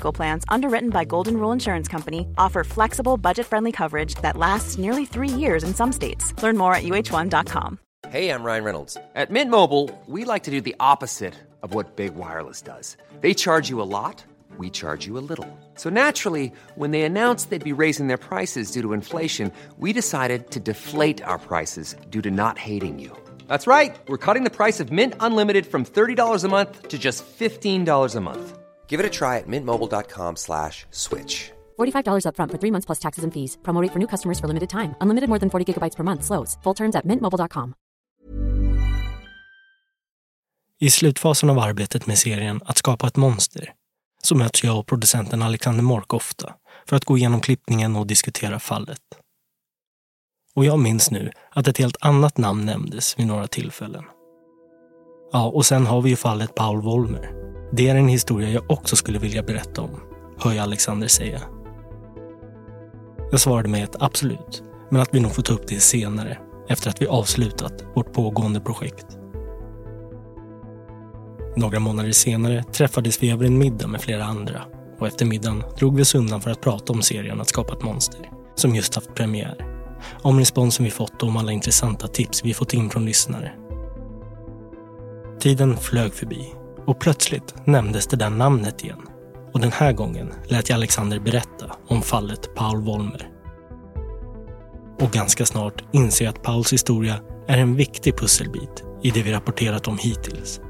[0.00, 5.28] Plans, underwritten by Golden Rule Insurance Company, offer flexible, budget-friendly coverage that lasts nearly three
[5.28, 6.32] years in some states.
[6.42, 7.78] Learn more at uh1.com.
[8.08, 8.96] Hey, I'm Ryan Reynolds.
[9.16, 12.96] At Mint Mobile, we like to do the opposite of what Big Wireless does.
[13.20, 14.24] They charge you a lot,
[14.58, 15.48] we charge you a little.
[15.74, 20.50] So naturally, when they announced they'd be raising their prices due to inflation, we decided
[20.52, 23.10] to deflate our prices due to not hating you.
[23.48, 23.96] That's right.
[24.08, 28.20] We're cutting the price of Mint Unlimited from $30 a month to just $15 a
[28.20, 28.58] month.
[28.88, 31.52] Give it a try at mintmobile.com slash switch.
[31.78, 33.58] $45 upfront for three months plus taxes and fees.
[33.62, 34.94] Promo rate for new customers for limited time.
[35.00, 36.24] Unlimited more than 40 gigabytes per month.
[36.24, 36.56] Slows.
[36.64, 37.74] Full terms at mintmobile.com.
[40.80, 43.72] I slutfasen av arbetet med serien Att skapa ett monster
[44.22, 46.54] så möts jag och producenten Alexander Mork ofta
[46.88, 49.00] för att gå igenom klippningen och diskutera fallet.
[50.54, 54.04] Och jag minns nu att ett helt annat namn nämndes vid några tillfällen.
[55.32, 57.55] Ja, och sen har vi ju fallet Paul Wollmer.
[57.72, 60.00] Det är en historia jag också skulle vilja berätta om,
[60.38, 61.40] hör jag Alexander säga.
[63.30, 66.90] Jag svarade med ett absolut, men att vi nog får ta upp det senare, efter
[66.90, 69.06] att vi avslutat vårt pågående projekt.
[71.56, 74.62] Några månader senare träffades vi över en middag med flera andra
[74.98, 77.82] och efter middagen drog vi oss undan för att prata om serien Att skapa ett
[77.82, 79.56] monster, som just haft premiär.
[80.22, 83.52] Om responsen vi fått och om alla intressanta tips vi fått in från lyssnare.
[85.40, 86.55] Tiden flög förbi
[86.86, 89.02] och plötsligt nämndes det där namnet igen.
[89.52, 93.28] Och den här gången lät jag Alexander berätta om fallet Paul Wollmer.
[95.00, 99.32] Och ganska snart inser jag att Pauls historia är en viktig pusselbit i det vi
[99.32, 100.60] rapporterat om hittills.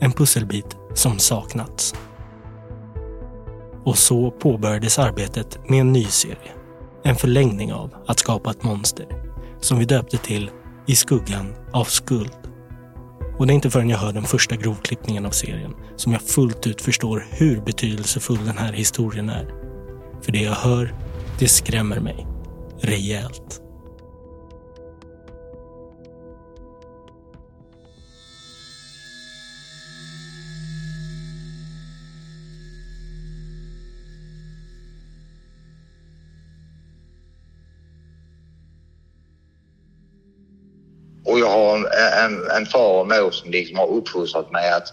[0.00, 1.94] En pusselbit som saknats.
[3.84, 6.52] Och så påbörjades arbetet med en ny serie.
[7.04, 9.06] En förlängning av Att skapa ett monster.
[9.60, 10.50] Som vi döpte till
[10.86, 12.39] I skuggan av skuld.
[13.40, 16.66] Och det är inte förrän jag hör den första grovklippningen av serien som jag fullt
[16.66, 19.46] ut förstår hur betydelsefull den här historien är.
[20.22, 20.94] För det jag hör,
[21.38, 22.26] det skrämmer mig.
[22.80, 23.69] Rejält.
[42.30, 44.88] En, en, far och mor som liksom har uppfostrat mig att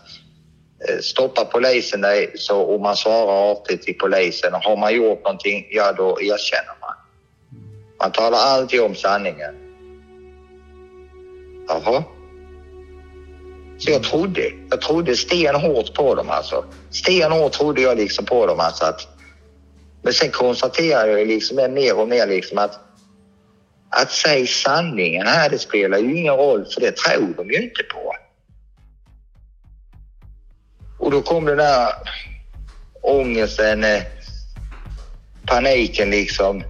[0.90, 4.53] eh, stoppa polisen dig så, och man svarar artigt till polisen.
[4.53, 6.96] Och har man gjort någonting, ja då erkänner man.
[8.00, 9.56] Man talar alltid om sanningen.
[11.68, 12.03] Jaha.
[13.78, 16.66] Så jag trodde, jag trodde stenhårt på dem alltså.
[16.92, 19.08] Stenhårt trodde jag liksom på dem alltså att...
[20.02, 22.80] Men sen konstaterade jag liksom mer och mer liksom att
[23.90, 27.84] att säga sanningen här, det spelar ju ingen roll för det tror de ju inte
[27.84, 28.16] på.
[31.00, 31.88] Och då kom den där
[33.02, 34.02] ångesten, eh,
[35.46, 36.64] paniken liksom.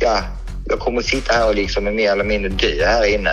[0.00, 0.22] Ja,
[0.66, 3.30] jag kommer att sitta här och liksom är mer eller mindre dö här inne.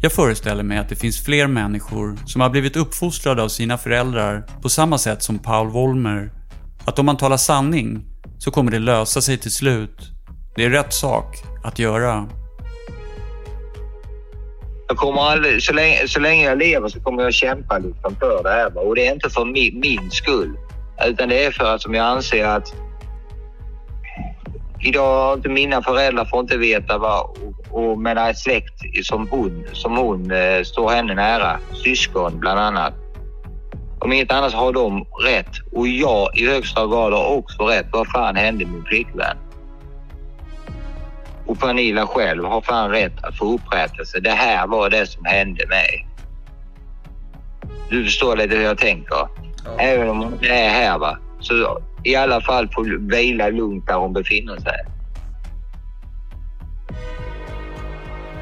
[0.00, 4.46] Jag föreställer mig att det finns fler människor som har blivit uppfostrade av sina föräldrar
[4.62, 6.30] på samma sätt som Paul Wollmer.
[6.84, 10.10] Att om man talar sanning så kommer det lösa sig till slut.
[10.56, 12.28] Det är rätt sak att göra.
[14.88, 18.42] Jag kommer aldrig, så, länge, så länge jag lever så kommer jag kämpa liksom för
[18.42, 18.88] det här.
[18.88, 20.56] Och det är inte för min, min skull.
[21.06, 22.74] Utan det är för att som jag anser att
[24.80, 27.20] idag har inte mina föräldrar får inte veta vad
[27.70, 32.60] och, och med en släkt som hon, som hon eh, står henne nära, syskon bland
[32.60, 33.03] annat.
[34.04, 37.86] Om inget annat har de rätt och jag i högsta grad har också rätt.
[37.92, 39.36] Vad fan hände min flickvän?
[41.46, 44.20] Och Pernilla själv har fan rätt att få upprättelse.
[44.20, 46.08] Det här var det som hände mig.
[47.90, 49.28] Du förstår lite hur jag tänker.
[49.78, 51.18] Även om hon inte är här va.
[51.40, 54.84] Så i alla fall får vila lugnt där hon befinner sig.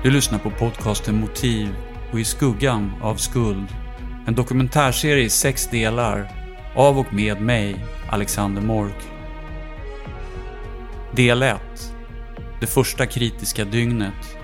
[0.03, 1.69] Du lyssnar på podcasten Motiv
[2.13, 3.67] och I skuggan av skuld.
[4.27, 6.29] En dokumentärserie i sex delar
[6.77, 8.95] av och med mig, Alexander Mork.
[11.17, 11.61] Del 1.
[12.61, 14.37] det första kritiska dygnet.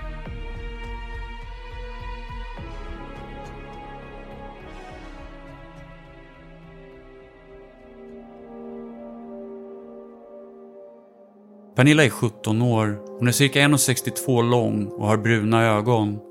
[11.75, 16.28] Pernilla är 17 år, hon är cirka 1,62 lång och har bruna ögon.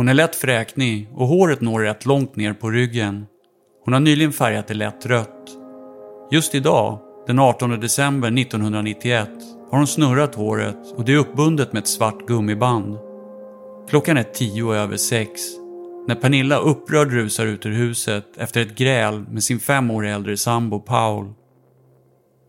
[0.00, 3.26] Hon är lätt fräknig och håret når rätt långt ner på ryggen.
[3.84, 5.50] Hon har nyligen färgat det lätt rött.
[6.30, 9.28] Just idag, den 18 december 1991,
[9.70, 12.98] har hon snurrat håret och det är uppbundet med ett svart gummiband.
[13.88, 15.40] Klockan är tio över sex
[16.08, 20.36] när Pernilla upprörd rusar ut ur huset efter ett gräl med sin fem år äldre
[20.36, 21.32] sambo Paul.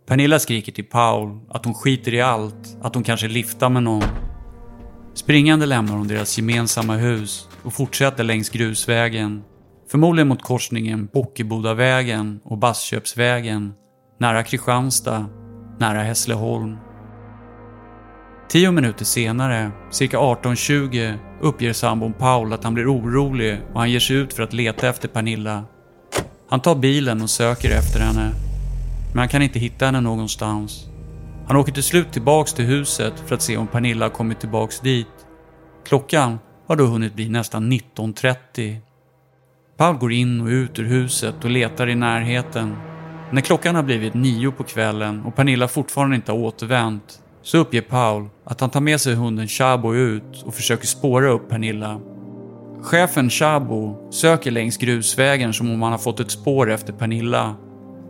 [0.07, 4.30] Pernilla skriker till Paul att hon skiter i allt, att hon kanske liftar med någon.
[5.13, 9.43] Springande lämnar hon deras gemensamma hus och fortsätter längs grusvägen.
[9.91, 13.73] Förmodligen mot korsningen Bockebodavägen och Bassköpsvägen,
[14.19, 15.25] nära Kristianstad,
[15.79, 16.77] nära Hässleholm.
[18.49, 23.99] Tio minuter senare, cirka 18.20, uppger sambon Paul att han blir orolig och han ger
[23.99, 25.65] sig ut för att leta efter Pernilla.
[26.49, 28.31] Han tar bilen och söker efter henne
[29.11, 30.90] men han kan inte hitta henne någonstans.
[31.47, 34.79] Han åker till slut tillbaks till huset för att se om Pernilla har kommit tillbaks
[34.79, 35.07] dit.
[35.85, 38.77] Klockan har då hunnit bli nästan 19.30.
[39.77, 42.75] Paul går in och ut ur huset och letar i närheten.
[43.31, 47.81] När klockan har blivit nio på kvällen och Pernilla fortfarande inte har återvänt så uppger
[47.81, 51.99] Paul att han tar med sig hunden Chabo ut och försöker spåra upp Pernilla.
[52.81, 57.55] Chefen Chabo söker längs grusvägen som om han har fått ett spår efter Pernilla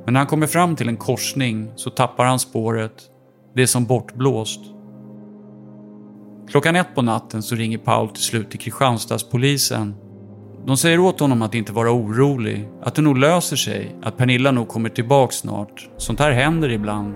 [0.05, 3.10] men när han kommer fram till en korsning så tappar han spåret.
[3.55, 4.59] Det är som bortblåst.
[6.49, 9.95] Klockan ett på natten så ringer Paul till slut till Kristianstadspolisen.
[10.65, 14.51] De säger åt honom att inte vara orolig, att det nog löser sig, att Pernilla
[14.51, 15.89] nog kommer tillbaka snart.
[15.97, 17.15] Sånt här händer ibland.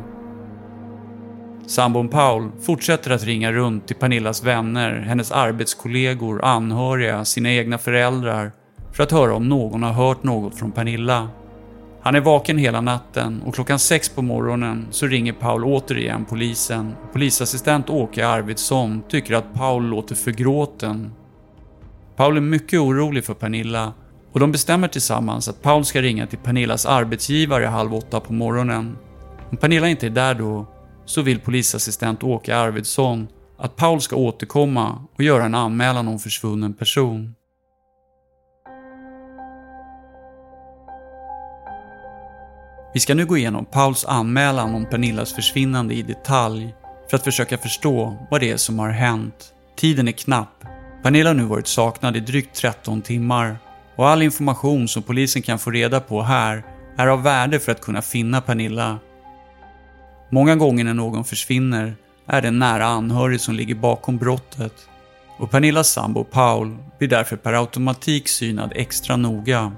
[1.68, 8.52] Sambon Paul fortsätter att ringa runt till Pernillas vänner, hennes arbetskollegor, anhöriga, sina egna föräldrar
[8.92, 11.30] för att höra om någon har hört något från Pernilla.
[12.06, 16.96] Han är vaken hela natten och klockan sex på morgonen så ringer Paul återigen polisen.
[17.14, 21.12] Polisassistent Åke Arvidsson tycker att Paul låter förgråten.
[22.16, 23.94] Paul är mycket orolig för Pernilla
[24.32, 28.98] och de bestämmer tillsammans att Paul ska ringa till Pernillas arbetsgivare halv åtta på morgonen.
[29.50, 30.66] Om Pernilla inte är där då
[31.06, 36.74] så vill polisassistent Åke Arvidsson att Paul ska återkomma och göra en anmälan om försvunnen
[36.74, 37.36] person.
[42.96, 46.76] Vi ska nu gå igenom Pauls anmälan om Pernillas försvinnande i detalj
[47.10, 49.54] för att försöka förstå vad det är som har hänt.
[49.78, 50.66] Tiden är knapp.
[51.04, 53.58] Pernilla har nu varit saknad i drygt 13 timmar
[53.96, 56.64] och all information som polisen kan få reda på här
[56.98, 59.00] är av värde för att kunna finna Pernilla.
[60.30, 61.96] Många gånger när någon försvinner
[62.28, 64.74] är det en nära anhörig som ligger bakom brottet
[65.38, 69.72] och Pernillas sambo Paul blir därför per automatik synad extra noga.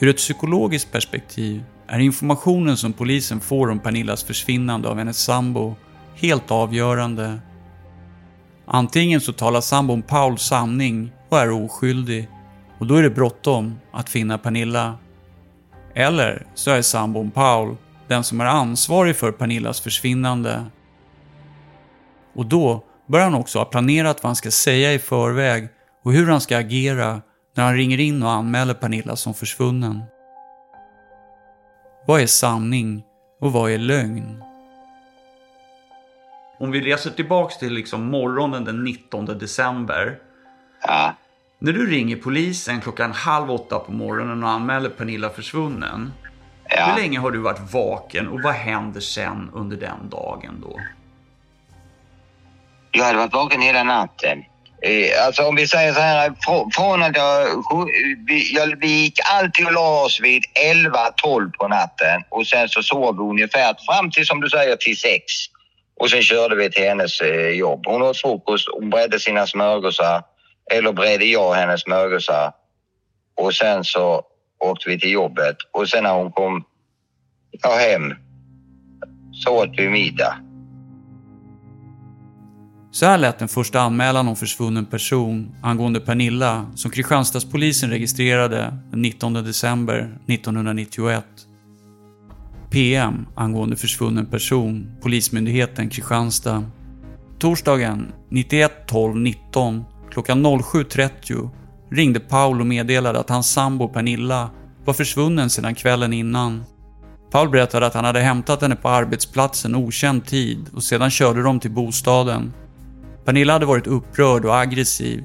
[0.00, 5.74] Ur ett psykologiskt perspektiv är informationen som polisen får om Pernillas försvinnande av hennes sambo
[6.14, 7.38] helt avgörande.
[8.66, 12.28] Antingen så talar sambon Paul sanning och är oskyldig
[12.78, 14.98] och då är det bråttom att finna Pernilla.
[15.94, 17.76] Eller så är sambon Paul
[18.08, 20.64] den som är ansvarig för Pernillas försvinnande.
[22.34, 25.68] Och då bör han också ha planerat vad han ska säga i förväg
[26.04, 27.22] och hur han ska agera
[27.56, 30.02] när han ringer in och anmäler Pernilla som försvunnen.
[32.06, 33.02] Vad är sanning
[33.40, 34.42] och vad är lögn?
[36.58, 40.18] Om vi reser tillbaks till liksom morgonen den 19 december.
[40.82, 41.14] Ja.
[41.58, 46.12] När du ringer polisen klockan halv åtta på morgonen och anmäler Pernilla försvunnen.
[46.68, 46.84] Ja.
[46.84, 50.80] Hur länge har du varit vaken och vad händer sen under den dagen då?
[52.90, 54.44] Jag hade varit vaken hela natten.
[54.84, 56.32] Eh, alltså om vi säger så här,
[56.74, 57.46] från att jag,
[58.26, 60.42] vi, jag, vi gick alltid och la oss vid
[61.24, 64.96] 11-12 på natten och sen så sov vi ungefär fram till som du säger till
[64.96, 65.22] 6.
[66.00, 67.86] Och sen körde vi till hennes eh, jobb.
[67.86, 70.22] Hon åt frukost, hon bredde sina smörgåsar,
[70.70, 72.52] eller bredde jag hennes smörgåsar.
[73.36, 74.22] Och sen så
[74.58, 76.64] åkte vi till jobbet och sen när hon kom
[77.50, 78.14] ja, hem
[79.32, 80.36] så åt vi middag.
[82.92, 89.02] Så här lät den första anmälan om försvunnen person angående Pernilla som Kristianstadspolisen registrerade den
[89.02, 91.24] 19 december 1991.
[92.70, 96.64] PM angående försvunnen person, Polismyndigheten Kristianstad.
[97.38, 101.50] Torsdagen 91 12 19 klockan 07.30
[101.90, 104.50] ringde Paul och meddelade att hans sambo Pernilla
[104.84, 106.64] var försvunnen sedan kvällen innan.
[107.30, 111.60] Paul berättade att han hade hämtat henne på arbetsplatsen okänd tid och sedan körde de
[111.60, 112.52] till bostaden
[113.24, 115.24] Pernilla hade varit upprörd och aggressiv.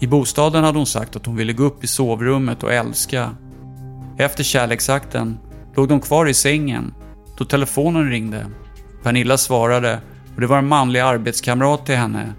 [0.00, 3.34] I bostaden hade hon sagt att hon ville gå upp i sovrummet och älska.
[4.18, 5.38] Efter kärleksakten
[5.76, 6.94] låg de kvar i sängen
[7.36, 8.46] då telefonen ringde.
[9.02, 10.00] Pernilla svarade
[10.34, 12.32] och det var en manlig arbetskamrat till henne.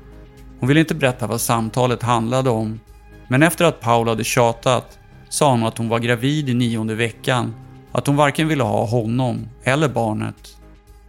[0.60, 2.80] Hon ville inte berätta vad samtalet handlade om.
[3.28, 7.56] Men efter att Paul hade tjatat sa hon att hon var gravid i nionde veckan.
[7.92, 10.58] Att hon varken ville ha honom eller barnet.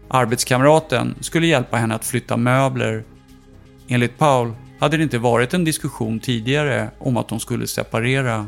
[0.08, 3.04] Arbetskamraten skulle hjälpa henne att flytta möbler.
[3.92, 8.46] Enligt Paul hade det inte varit en diskussion tidigare om att de skulle separera.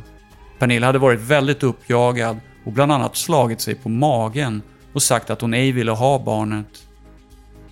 [0.58, 5.40] Pernilla hade varit väldigt uppjagad och bland annat slagit sig på magen och sagt att
[5.40, 6.86] hon ej ville ha barnet.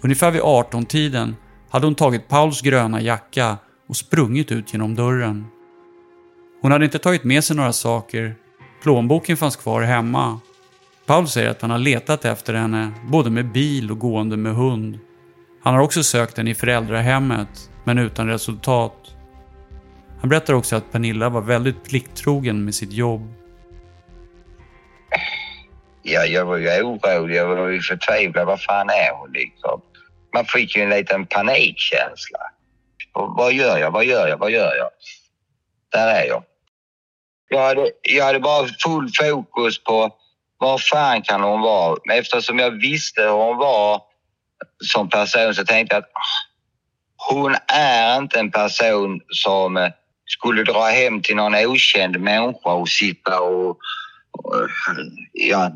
[0.01, 1.37] Ungefär vid 18-tiden
[1.71, 3.57] hade hon tagit Pauls gröna jacka
[3.89, 5.47] och sprungit ut genom dörren.
[6.63, 8.35] Hon hade inte tagit med sig några saker.
[8.83, 10.41] Plånboken fanns kvar hemma.
[11.07, 14.99] Paul säger att han har letat efter henne, både med bil och gående med hund.
[15.63, 18.95] Han har också sökt henne i föräldrahemmet, men utan resultat.
[20.21, 23.35] Han berättar också att Pernilla var väldigt plikttrogen med sitt jobb.
[26.03, 28.47] Ja, jag var ju orolig, jag var ju förtvivlad.
[28.47, 29.81] Vad fan är hon liksom?
[30.35, 32.39] Man fick ju en liten panikkänsla.
[33.13, 34.91] Och vad gör jag, vad gör jag, vad gör jag?
[35.93, 36.45] Där är jag.
[37.49, 40.11] Jag hade, jag hade bara full fokus på
[40.59, 41.97] var fan kan hon vara?
[42.13, 44.12] Eftersom jag visste hur hon var
[44.85, 46.53] som person så tänkte jag att ah,
[47.31, 49.89] hon är inte en person som eh,
[50.27, 53.79] skulle dra hem till någon okänd människa och sitta och,
[54.33, 54.69] och eh,
[55.33, 55.73] ja,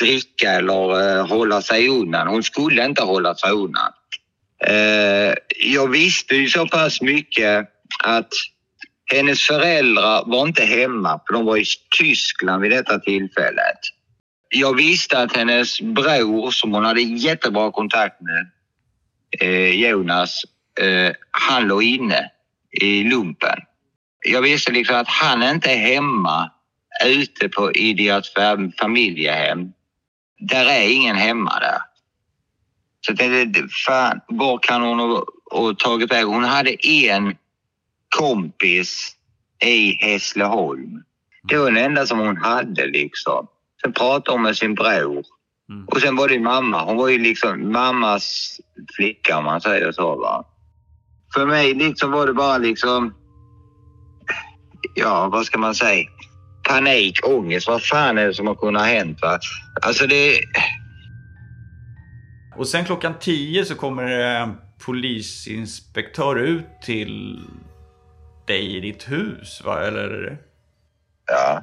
[0.00, 2.28] dricka eller uh, hålla sig undan.
[2.28, 3.92] Hon skulle inte hålla sig undan.
[4.70, 7.68] Uh, jag visste ju så pass mycket
[8.04, 8.32] att
[9.14, 11.64] hennes föräldrar var inte hemma, för de var i
[11.98, 13.78] Tyskland vid detta tillfället.
[14.48, 18.50] Jag visste att hennes bror, som hon hade jättebra kontakt med,
[19.40, 20.42] eh, Jonas,
[20.80, 22.30] eh, han låg inne
[22.70, 23.58] i lumpen.
[24.26, 26.50] Jag visste liksom att han inte är hemma
[27.04, 28.32] ute på, i deras
[28.80, 29.72] familjehem.
[30.38, 31.78] Där är ingen hemma där.
[33.00, 36.28] Så jag tänkte, fan, var kan hon ha tagit vägen?
[36.28, 37.36] Hon hade en
[38.08, 39.16] kompis
[39.64, 41.02] i Hässleholm.
[41.42, 43.46] Det var den enda som hon hade liksom.
[43.82, 45.24] Sen pratade hon med sin bror.
[45.70, 45.86] Mm.
[45.86, 46.84] Och sen var det mamma.
[46.84, 48.56] Hon var ju liksom mammas
[48.96, 50.16] flicka om man säger så.
[50.16, 50.44] Va?
[51.34, 53.14] För mig liksom var det bara liksom...
[54.94, 56.08] Ja, vad ska man säga?
[56.68, 57.68] Panik, ångest.
[57.68, 59.18] Vad fan är det som har kunnat ha hänt?
[59.22, 59.38] Va?
[59.82, 60.38] Alltså det...
[62.56, 67.40] Och sen klockan tio så kommer en polisinspektör ut till
[68.46, 69.80] dig i ditt hus, va?
[69.80, 70.38] Eller?
[71.26, 71.62] Ja.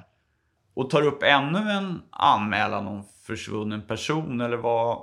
[0.75, 4.97] Och tar upp ännu en anmälan om försvunnen person, eller vad?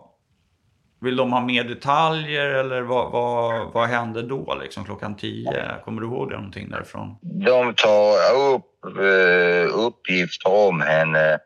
[1.00, 5.64] Vill de ha mer detaljer eller vad, vad, vad hände då liksom klockan tio?
[5.84, 7.16] Kommer du ihåg det någonting därifrån?
[7.20, 11.38] De tar upp eh, uh, uppgifter om henne.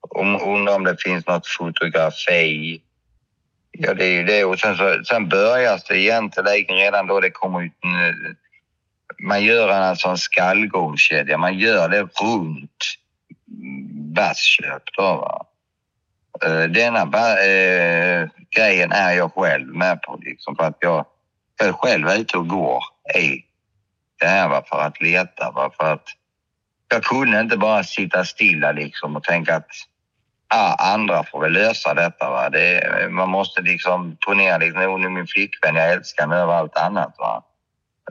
[0.00, 2.82] Om, undrar om det finns något fotografi.
[3.70, 4.44] Ja, det är ju det.
[4.44, 8.36] Och sen, så, sen börjar det egentligen redan då det kommer ut en,
[9.26, 11.38] man gör en alltså skallgångskedja.
[11.38, 12.84] Man gör det runt
[14.14, 14.82] Basköp.
[14.96, 15.46] Då, va?
[16.44, 17.02] Eh, denna
[17.44, 20.18] eh, grejen är jag själv med på.
[20.22, 21.06] Liksom, för att jag,
[21.58, 22.82] jag är själv ute och går
[23.14, 23.44] i
[24.20, 25.50] det här va, för att leta.
[25.50, 26.04] Va, för att
[26.88, 29.70] jag kunde inte bara sitta stilla liksom, och tänka att
[30.48, 32.30] ah, andra får väl lösa detta.
[32.30, 32.50] Va.
[32.50, 36.52] Det, man måste liksom ponera liksom, oh, hon är min flickvän, jag älskar henne över
[36.52, 37.14] allt annat.
[37.18, 37.44] Va.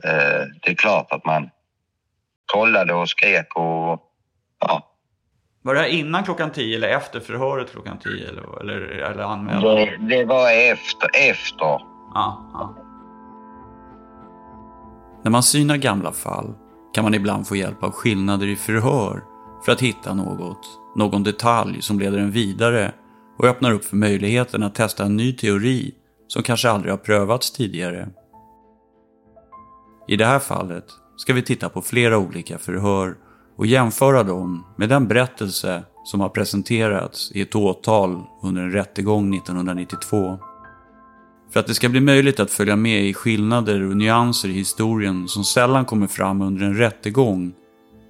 [0.04, 1.50] Eh, det är klart att man
[2.46, 4.02] kollade och skrek och
[4.60, 4.95] ja.
[5.66, 9.76] Var det här innan klockan tio eller efter förhöret klockan tio eller, eller, eller anmälan?
[9.76, 11.10] Det, det var efter.
[11.30, 11.64] efter.
[12.14, 12.74] Ja, ja.
[15.22, 16.54] När man synar gamla fall
[16.94, 19.22] kan man ibland få hjälp av skillnader i förhör
[19.64, 22.92] för att hitta något, någon detalj som leder en vidare
[23.38, 25.94] och öppnar upp för möjligheten att testa en ny teori
[26.28, 28.08] som kanske aldrig har prövats tidigare.
[30.08, 30.84] I det här fallet
[31.16, 33.16] ska vi titta på flera olika förhör
[33.56, 39.34] och jämföra dem med den berättelse som har presenterats i ett åtal under en rättegång
[39.34, 40.38] 1992.
[41.52, 45.28] För att det ska bli möjligt att följa med i skillnader och nyanser i historien
[45.28, 47.52] som sällan kommer fram under en rättegång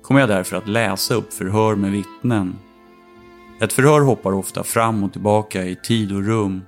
[0.02, 2.58] kommer jag därför att läsa upp förhör med vittnen.
[3.60, 6.62] Ett förhör hoppar ofta fram och tillbaka i tid och rum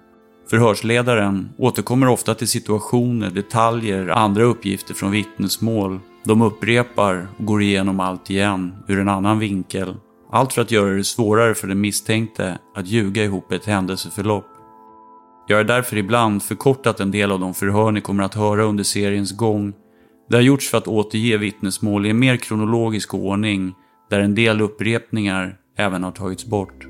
[0.51, 6.01] Förhörsledaren återkommer ofta till situationer, detaljer, andra uppgifter från vittnesmål.
[6.25, 9.95] De upprepar och går igenom allt igen, ur en annan vinkel.
[10.31, 14.47] Allt för att göra det svårare för den misstänkte att ljuga ihop ett händelseförlopp.
[15.49, 18.85] Jag har därför ibland förkortat en del av de förhör ni kommer att höra under
[18.85, 19.73] seriens gång.
[20.29, 23.75] Det har gjorts för att återge vittnesmål i en mer kronologisk ordning,
[24.11, 26.87] där en del upprepningar även har tagits bort.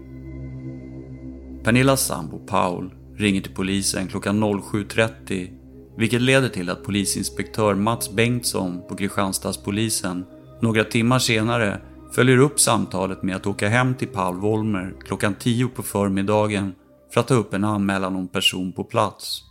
[1.65, 5.58] Pernillas sambo Paul ringer till polisen klockan 07.30
[5.99, 10.25] vilket leder till att polisinspektör Mats Bengtsson på Kristianstadspolisen
[10.61, 11.81] några timmar senare
[12.13, 16.75] följer upp samtalet med att åka hem till Paul Wolmer klockan 10 på förmiddagen
[17.13, 19.43] för att ta upp en anmälan om person på plats.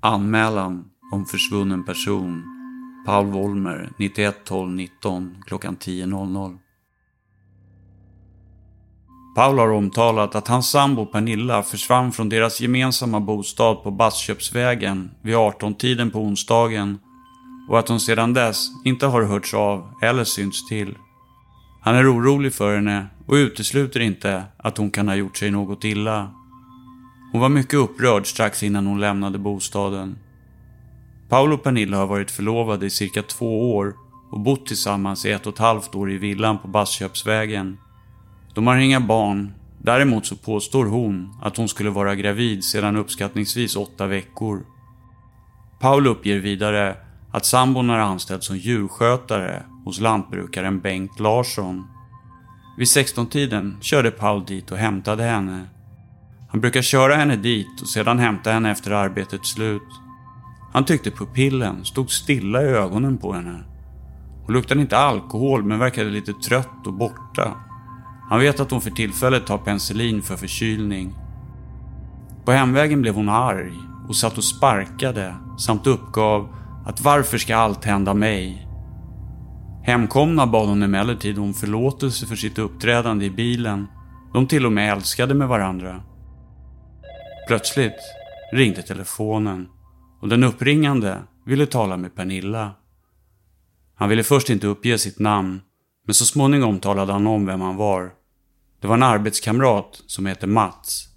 [0.00, 2.42] Anmälan om försvunnen person.
[3.06, 6.58] Paul Wolmer 91 12 19 klockan 10.00.
[9.34, 15.34] Paul har omtalat att hans sambo Pernilla försvann från deras gemensamma bostad på Bassköpsvägen vid
[15.34, 16.98] 18-tiden på onsdagen
[17.68, 20.94] och att hon sedan dess inte har hörts av eller synts till.
[21.80, 25.84] Han är orolig för henne och utesluter inte att hon kan ha gjort sig något
[25.84, 26.30] illa.
[27.32, 30.18] Hon var mycket upprörd strax innan hon lämnade bostaden.
[31.28, 33.94] Paul och Pernilla har varit förlovade i cirka två år
[34.32, 37.78] och bott tillsammans i ett och ett halvt år i villan på Bassköpsvägen.
[38.54, 39.52] De har inga barn.
[39.78, 44.62] Däremot så påstår hon att hon skulle vara gravid sedan uppskattningsvis åtta veckor.
[45.80, 46.96] Paul uppger vidare
[47.32, 51.86] att sambon är anställd som djurskötare hos lantbrukaren Bengt Larsson.
[52.78, 55.68] Vid 16-tiden körde Paul dit och hämtade henne.
[56.50, 59.88] Han brukar köra henne dit och sedan hämta henne efter arbetets slut.
[60.72, 63.64] Han tyckte pupillen stod stilla i ögonen på henne.
[64.46, 67.56] Hon luktade inte alkohol men verkade lite trött och borta.
[68.32, 71.14] Han vet att hon för tillfället tar penicillin för förkylning.
[72.44, 73.72] På hemvägen blev hon arg
[74.08, 76.54] och satt och sparkade samt uppgav
[76.86, 78.68] att varför ska allt hända mig?
[79.82, 83.86] Hemkomna bad hon emellertid om förlåtelse för sitt uppträdande i bilen.
[84.32, 86.02] De till och med älskade med varandra.
[87.48, 88.00] Plötsligt
[88.52, 89.68] ringde telefonen
[90.20, 92.70] och den uppringande ville tala med Pernilla.
[93.94, 95.60] Han ville först inte uppge sitt namn,
[96.06, 98.21] men så småningom talade han om vem han var.
[98.82, 101.08] Det var en arbetskamrat som hette Mats.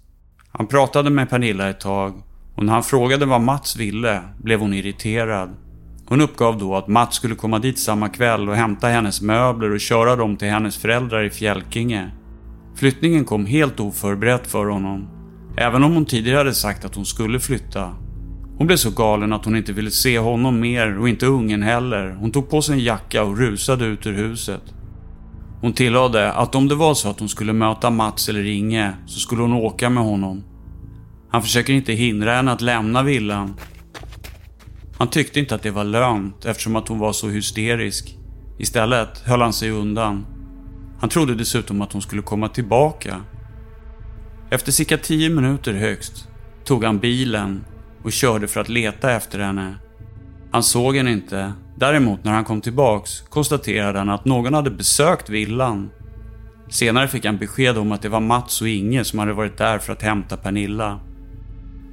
[0.52, 2.22] Han pratade med Pernilla ett tag
[2.56, 5.56] och när han frågade vad Mats ville blev hon irriterad.
[6.08, 9.80] Hon uppgav då att Mats skulle komma dit samma kväll och hämta hennes möbler och
[9.80, 12.10] köra dem till hennes föräldrar i Fjälkinge.
[12.76, 15.08] Flyttningen kom helt oförberett för honom,
[15.56, 17.94] även om hon tidigare hade sagt att hon skulle flytta.
[18.58, 22.16] Hon blev så galen att hon inte ville se honom mer och inte ungen heller.
[22.20, 24.62] Hon tog på sig en jacka och rusade ut ur huset.
[25.60, 29.20] Hon tillade att om det var så att hon skulle möta Mats eller Inge så
[29.20, 30.44] skulle hon åka med honom.
[31.30, 33.54] Han försöker inte hindra henne att lämna villan.
[34.98, 38.18] Han tyckte inte att det var lönt eftersom att hon var så hysterisk.
[38.58, 40.26] Istället höll han sig undan.
[41.00, 43.20] Han trodde dessutom att hon skulle komma tillbaka.
[44.50, 46.28] Efter cirka tio minuter högst
[46.64, 47.64] tog han bilen
[48.02, 49.74] och körde för att leta efter henne.
[50.50, 51.52] Han såg henne inte.
[51.78, 55.90] Däremot när han kom tillbaks konstaterade han att någon hade besökt villan.
[56.68, 59.78] Senare fick han besked om att det var Mats och Inge som hade varit där
[59.78, 61.00] för att hämta Pernilla.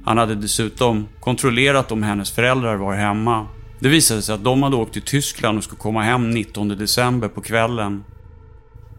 [0.04, 3.46] Han hade dessutom kontrollerat om hennes föräldrar var hemma.
[3.80, 7.28] Det visade sig att de hade åkt till Tyskland och skulle komma hem 19 december
[7.28, 8.04] på kvällen.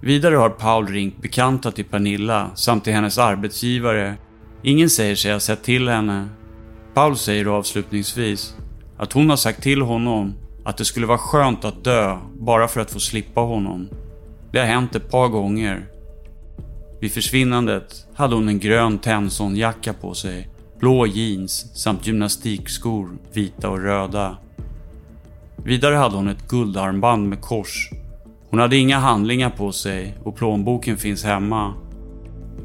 [0.01, 4.15] Vidare har Paul ringt bekanta till Pernilla samt till hennes arbetsgivare.
[4.63, 6.27] Ingen säger sig ha sett till henne.
[6.93, 8.55] Paul säger avslutningsvis
[8.97, 10.33] att hon har sagt till honom
[10.65, 13.89] att det skulle vara skönt att dö bara för att få slippa honom.
[14.51, 15.85] Det har hänt ett par gånger.
[17.01, 20.49] Vid försvinnandet hade hon en grön Tenson-jacka på sig
[20.79, 24.37] blå jeans samt gymnastikskor, vita och röda.
[25.55, 27.89] Vidare hade hon ett guldarmband med kors.
[28.49, 31.73] Hon hade inga handlingar på sig och plånboken finns hemma.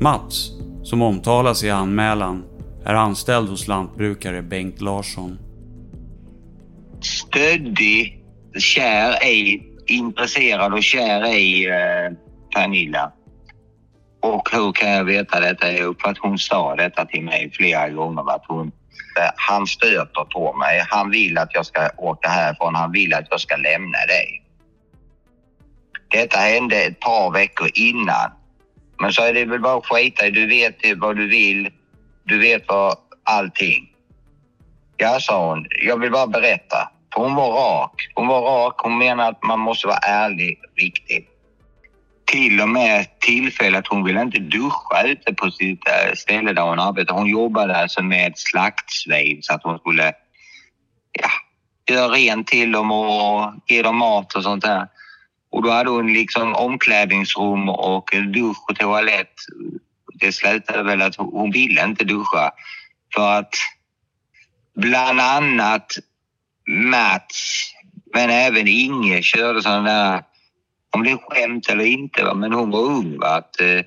[0.00, 0.50] Mats,
[0.82, 2.44] som omtalas i anmälan,
[2.84, 5.38] är anställd hos lantbrukare Bengt Larsson.
[7.02, 8.24] Stöddig,
[8.58, 12.16] kär i, intresserad och kär i eh,
[12.54, 13.12] Pernilla.
[14.22, 15.72] Och hur kan jag veta detta?
[15.72, 18.30] Jo, för att hon sa detta till mig flera gånger.
[18.34, 18.66] Att hon,
[19.18, 20.84] eh, han stöter på mig.
[20.88, 22.74] Han vill att jag ska åka härifrån.
[22.74, 24.42] Han vill att jag ska lämna dig.
[26.08, 28.30] Detta hände ett par veckor innan.
[29.00, 30.30] Men så är det väl bara att skita i.
[30.30, 31.68] Du vet vad du vill.
[32.24, 33.89] Du vet vad allting.
[35.00, 35.66] Ja, sa hon.
[35.82, 36.88] Jag vill bara berätta.
[37.14, 38.08] För hon var rak.
[38.14, 38.74] Hon var rak.
[38.82, 41.30] Hon menade att man måste vara ärlig, riktigt
[42.30, 46.62] till och med tillfället att hon ville inte duscha ute på sitt eh, ställe där
[46.62, 47.20] hon arbetade.
[47.20, 50.12] Hon jobbade alltså med slaktsvin så att hon skulle
[51.12, 51.30] ja,
[51.94, 54.88] göra rent till dem och ge dem mat och sånt där.
[55.50, 59.34] Och då hade hon liksom omklädningsrum och dusch och toalett
[60.14, 62.50] det slutade väl att hon, hon ville inte duscha.
[63.14, 63.54] För att
[64.80, 65.92] bland annat
[66.68, 67.72] Mats,
[68.14, 70.22] men även Inge körde sådana där,
[70.90, 73.18] om det är skämt eller inte, va, men hon var ung.
[73.18, 73.82] Va, att, eh,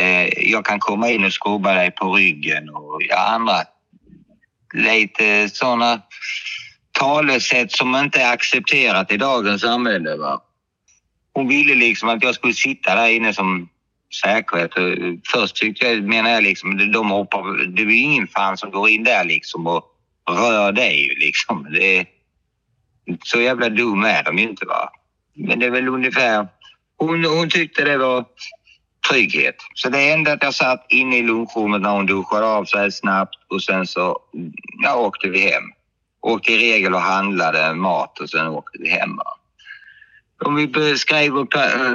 [0.00, 3.62] eh jag kan komma in och skrubba dig på ryggen och ja, andra
[4.74, 6.02] lite sådana
[6.92, 10.16] talesätt som inte är accepterat i dagens samhälle.
[10.16, 10.42] Va?
[11.32, 13.68] Hon ville liksom att jag skulle sitta där inne som
[14.22, 14.70] säkerhet.
[15.32, 18.88] Först tyckte jag, menar jag liksom, de hoppar, det är ju ingen fan som går
[18.88, 19.95] in där liksom och
[20.30, 21.66] rör dig liksom.
[21.70, 22.06] Det är,
[23.24, 24.90] så jävla dum är de ju inte va.
[25.34, 26.48] Men det är väl ungefär,
[26.98, 28.24] hon, hon tyckte det var
[29.10, 29.56] trygghet.
[29.74, 33.36] Så det enda att jag satt inne i lunchrummet när hon duschade av sig snabbt
[33.50, 34.18] och sen så
[34.82, 35.64] ja, åkte vi hem.
[36.20, 39.18] Åkte i regel och handlade mat och sen åkte vi hem.
[40.44, 41.44] Om vi beskriver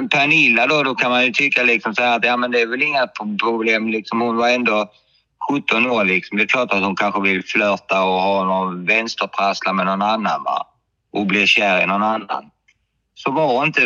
[0.08, 2.66] Pernilla då, då kan man ju tycka liksom så här att ja, men det är
[2.66, 3.06] väl inga
[3.42, 3.88] problem.
[3.88, 4.90] Liksom, hon var ändå
[5.50, 6.04] 17 år.
[6.04, 6.38] Liksom.
[6.38, 10.44] Det är klart att hon kanske vill flörta och ha någon vänsterprassla med någon annan
[10.44, 10.66] va?
[11.12, 12.50] och bli kär i någon annan.
[13.14, 13.80] Så var inte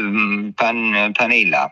[1.19, 1.71] Pernilla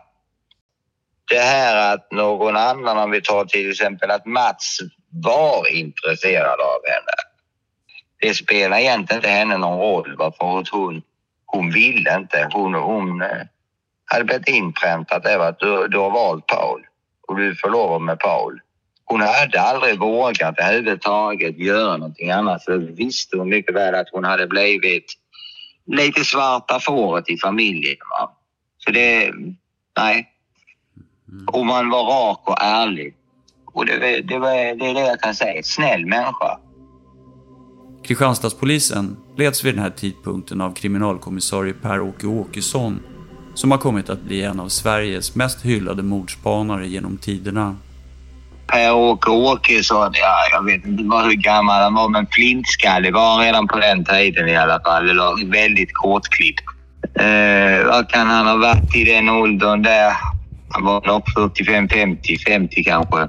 [1.27, 4.77] det här att någon annan, om vi tar till exempel att Mats
[5.09, 7.15] var intresserad av henne.
[8.21, 11.01] Det spelar egentligen inte henne någon roll varför hon,
[11.45, 12.49] hon ville inte.
[12.53, 13.41] Hon, hon eh,
[14.05, 16.85] hade blivit inpräntat det att du, du har valt Paul
[17.27, 18.59] och du är förlovad med Paul.
[19.05, 24.23] Hon hade aldrig vågat överhuvudtaget göra någonting annat så visste hon mycket väl att hon
[24.23, 25.05] hade blivit
[25.85, 27.97] lite svarta fåret i familjen.
[28.19, 28.31] Va?
[28.77, 29.33] Så det,
[29.97, 30.31] nej,
[31.47, 33.15] och man var rak och ärlig.
[33.73, 35.63] Och det, det, var, det är det jag kan säga.
[35.63, 36.59] Snäll människa.
[38.03, 42.99] Kristianstadspolisen leds vid den här tidpunkten av kriminalkommissarie Per-Åke Åkesson
[43.53, 47.77] som har kommit att bli en av Sveriges mest hyllade mordspanare genom tiderna.
[48.75, 53.67] Per-Åke Åkesson, ja, jag vet inte hur gammal han var, men flintskallig var han redan
[53.67, 55.09] på den tiden i alla fall.
[55.09, 56.63] Eller väldigt kortklippt.
[57.13, 60.13] Eh, vad kan han ha varit i den åldern där?
[60.69, 63.27] Han var nog 45, 50, 50 kanske.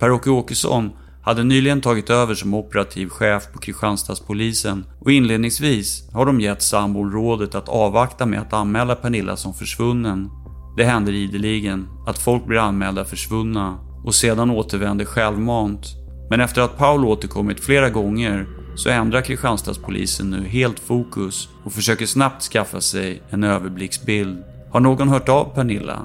[0.00, 6.40] Per-Åke Åkesson hade nyligen tagit över som operativ chef på Kristianstadspolisen och inledningsvis har de
[6.40, 10.30] gett sambon rådet att avvakta med att anmäla Pernilla som försvunnen.
[10.76, 15.86] Det händer ideligen att folk blir anmälda försvunna och sedan återvänder självmant.
[16.30, 22.06] Men efter att Paul återkommit flera gånger så ändrar Kristianstadspolisen nu helt fokus och försöker
[22.06, 24.44] snabbt skaffa sig en överblicksbild.
[24.70, 26.02] Har någon hört av Pernilla?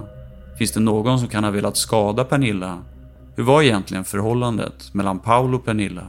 [0.57, 2.77] Finns det någon som kan ha velat skada Pernilla?
[3.35, 6.07] Hur var egentligen förhållandet mellan Paul och Pernilla?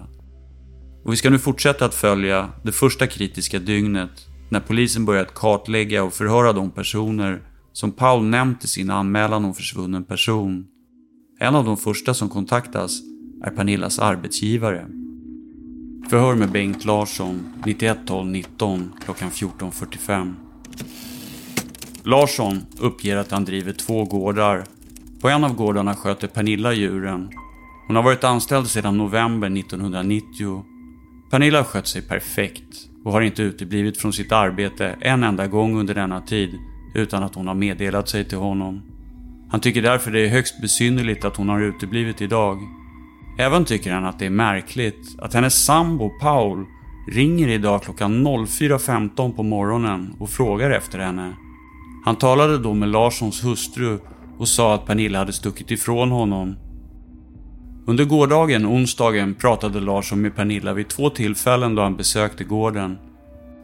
[1.05, 4.11] Och vi ska nu fortsätta att följa det första kritiska dygnet
[4.49, 9.55] när polisen börjat kartlägga och förhöra de personer som Paul nämnt i sin anmälan om
[9.55, 10.67] försvunnen person.
[11.43, 13.01] En av de första som kontaktas
[13.45, 14.87] är Pernillas arbetsgivare.
[16.11, 20.35] Förhör med Bengt Larsson 91 12 19 klockan 14.45.
[22.03, 24.65] Larsson uppger att han driver två gårdar.
[25.21, 27.31] På en av gårdarna sköter Pernilla djuren.
[27.87, 30.65] Hon har varit anställd sedan november 1990.
[31.31, 35.81] Pernilla har skött sig perfekt och har inte uteblivit från sitt arbete en enda gång
[35.81, 36.59] under denna tid
[36.95, 38.90] utan att hon har meddelat sig till honom.
[39.51, 42.59] Han tycker därför det är högst besynnerligt att hon har uteblivit idag.
[43.39, 46.67] Även tycker han att det är märkligt att hennes sambo Paul
[47.13, 51.33] ringer idag klockan 04.15 på morgonen och frågar efter henne.
[52.05, 53.99] Han talade då med Larssons hustru
[54.39, 56.57] och sa att Pernilla hade stuckit ifrån honom.
[57.87, 62.99] Under gårdagen, onsdagen, pratade Larsson med Pernilla vid två tillfällen då han besökte gården.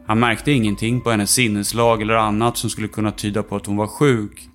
[0.07, 3.77] Han märkte ingenting på hennes sinneslag eller annat som skulle kunna tyda på att hon
[3.77, 4.49] var sjuk.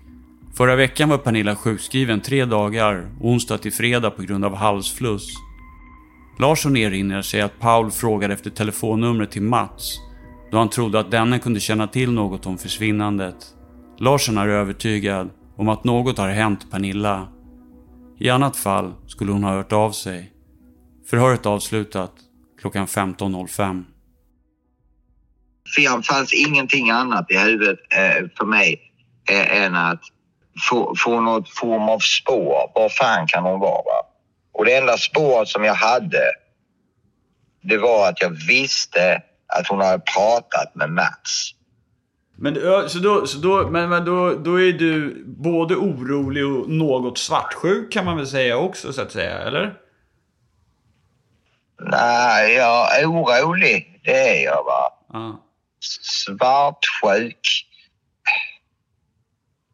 [0.57, 5.29] Förra veckan var Pernilla sjukskriven tre dagar, onsdag till fredag på grund av halsfluss.
[6.39, 9.99] Larsson erinrar sig att Paul frågade efter telefonnumret till Mats
[10.51, 13.35] då han trodde att denne kunde känna till något om försvinnandet.
[13.99, 17.29] Larsson är övertygad om att något har hänt Pernilla.
[18.19, 20.33] I annat fall skulle hon ha hört av sig.
[21.11, 22.13] Förhöret avslutat
[22.61, 23.85] klockan 15.05.
[25.77, 28.81] Det fanns ingenting annat i huvudet eh, för mig
[29.31, 30.03] eh, än att
[30.69, 32.73] få, få något form av spår.
[32.75, 33.83] Var fan kan hon vara?
[33.83, 34.09] Va?
[34.53, 36.33] Och det enda spåret som jag hade
[37.63, 41.51] det var att jag visste att hon hade pratat med Mats.
[42.37, 42.55] Men,
[42.89, 47.93] så då, så då, men, men då, då är du både orolig och något svartsjuk
[47.93, 49.75] kan man väl säga också så att säga, eller?
[51.81, 54.01] Nej, jag är orolig.
[54.05, 54.93] Det är jag va.
[55.19, 55.33] Ah.
[55.81, 57.69] Svartsjuk.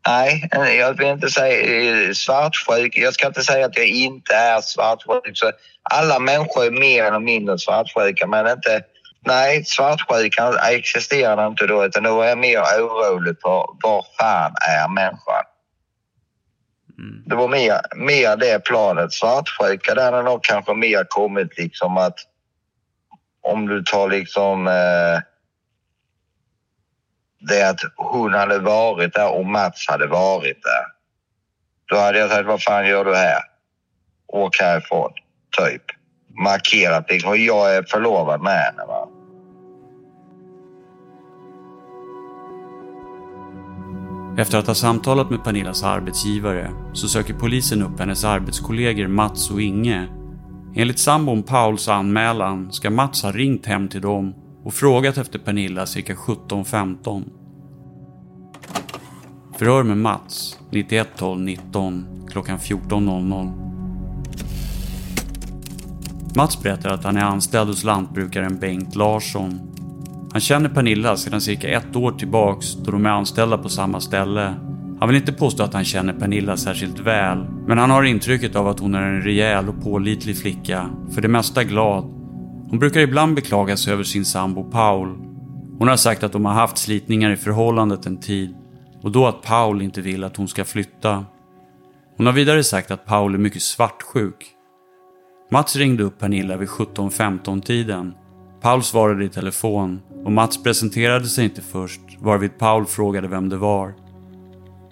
[0.08, 2.96] Nej, jag vill inte säga eh, svartsjuk.
[2.96, 5.38] Jag ska inte säga att jag inte är svartsjuk.
[5.38, 8.82] Så alla människor är mer eller mindre svartsjuka, men inte...
[9.20, 14.88] Nej, svartsjukan existerar inte då, utan då är jag mer orolig på var fan är
[14.88, 15.44] människan?
[16.98, 17.22] Mm.
[17.26, 19.12] Det var mer, mer det planet.
[19.12, 22.18] Svartsjuka, där har nog kanske mer kommit liksom att
[23.42, 25.20] om du tar liksom eh,
[27.38, 30.86] det att hon hade varit där och Mats hade varit där.
[31.88, 33.42] Då hade jag sagt, vad fan gör du här?
[34.26, 35.10] Åk härifrån,
[35.58, 35.82] typ.
[36.44, 37.44] Markerat liksom.
[37.44, 38.84] Jag är förlovad med henne.
[38.86, 39.08] Va?
[44.38, 49.60] Efter att ha samtalat med Pernillas arbetsgivare så söker polisen upp hennes arbetskollegor Mats och
[49.60, 50.08] Inge.
[50.76, 54.34] Enligt sambon Pauls anmälan ska Mats ha ringt hem till dem
[54.68, 57.24] och frågat efter Pernilla cirka 17.15.
[59.58, 63.52] Förhör med Mats 91 12 19 klockan 14.00.
[66.36, 69.60] Mats berättar att han är anställd hos lantbrukaren Bengt Larsson.
[70.32, 74.54] Han känner Pernilla sedan cirka ett år tillbaks då de är anställda på samma ställe.
[75.00, 78.68] Han vill inte påstå att han känner Pernilla särskilt väl, men han har intrycket av
[78.68, 82.17] att hon är en rejäl och pålitlig flicka, för det mesta glad
[82.70, 85.08] hon brukar ibland beklaga sig över sin sambo Paul.
[85.78, 88.56] Hon har sagt att de har haft slitningar i förhållandet en tid
[89.02, 91.24] och då att Paul inte vill att hon ska flytta.
[92.16, 94.46] Hon har vidare sagt att Paul är mycket svartsjuk.
[95.50, 98.14] Mats ringde upp Pernilla vid 17.15 tiden.
[98.60, 103.56] Paul svarade i telefon och Mats presenterade sig inte först varvid Paul frågade vem det
[103.56, 103.94] var.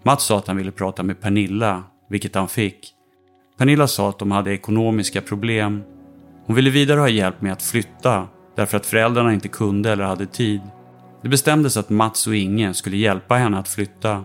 [0.02, 2.92] Mats sa att han ville prata med Pernilla, vilket han fick.
[3.58, 5.82] Pernilla sa att de hade ekonomiska problem
[6.46, 10.26] hon ville vidare ha hjälp med att flytta därför att föräldrarna inte kunde eller hade
[10.26, 10.60] tid.
[11.22, 14.24] Det bestämdes att Mats och Inge skulle hjälpa henne att flytta.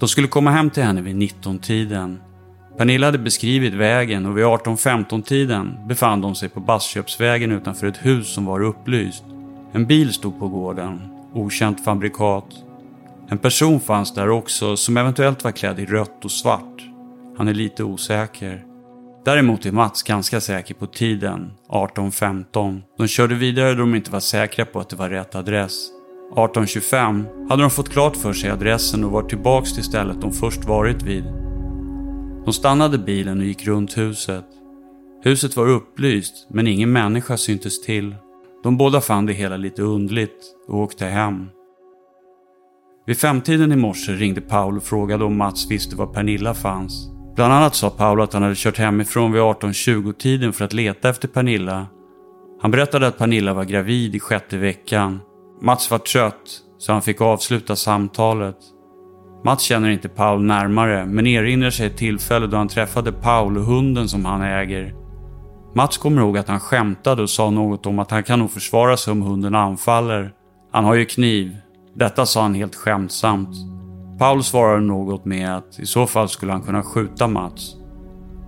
[0.00, 2.20] De skulle komma hem till henne vid 19-tiden.
[2.76, 8.34] Pernilla hade beskrivit vägen och vid 18-15-tiden befann de sig på Bassköpsvägen utanför ett hus
[8.34, 9.24] som var upplyst.
[9.72, 11.00] En bil stod på gården,
[11.34, 12.54] okänt fabrikat.
[13.28, 16.82] En person fanns där också som eventuellt var klädd i rött och svart.
[17.38, 18.67] Han är lite osäker.
[19.24, 22.80] Däremot är Mats ganska säker på tiden, 18.15.
[22.98, 25.88] De körde vidare då de inte var säkra på att det var rätt adress.
[26.34, 30.64] 18.25 hade de fått klart för sig adressen och var tillbaks till stället de först
[30.64, 31.24] varit vid.
[32.44, 34.44] De stannade bilen och gick runt huset.
[35.22, 38.14] Huset var upplyst, men ingen människa syntes till.
[38.62, 41.46] De båda fann det hela lite undligt och åkte hem.
[43.06, 47.17] Vid femtiden i morse ringde Paul och frågade om Mats visste var Pernilla fanns.
[47.38, 51.28] Bland annat sa Paolo att han hade kört hemifrån vid 18.20-tiden för att leta efter
[51.28, 51.86] Pernilla.
[52.62, 55.20] Han berättade att Pernilla var gravid i sjätte veckan.
[55.62, 58.56] Mats var trött, så han fick avsluta samtalet.
[59.44, 63.64] Mats känner inte Paul närmare, men erinrar sig ett tillfälle då han träffade Paul och
[63.64, 64.94] hunden som han äger.
[65.74, 68.96] Mats kommer ihåg att han skämtade och sa något om att han kan nog försvara
[68.96, 70.32] sig om hunden anfaller.
[70.72, 71.56] Han har ju kniv.
[71.94, 73.77] Detta sa han helt skämtsamt.
[74.18, 77.76] Paul svarade något med att i så fall skulle han kunna skjuta Mats.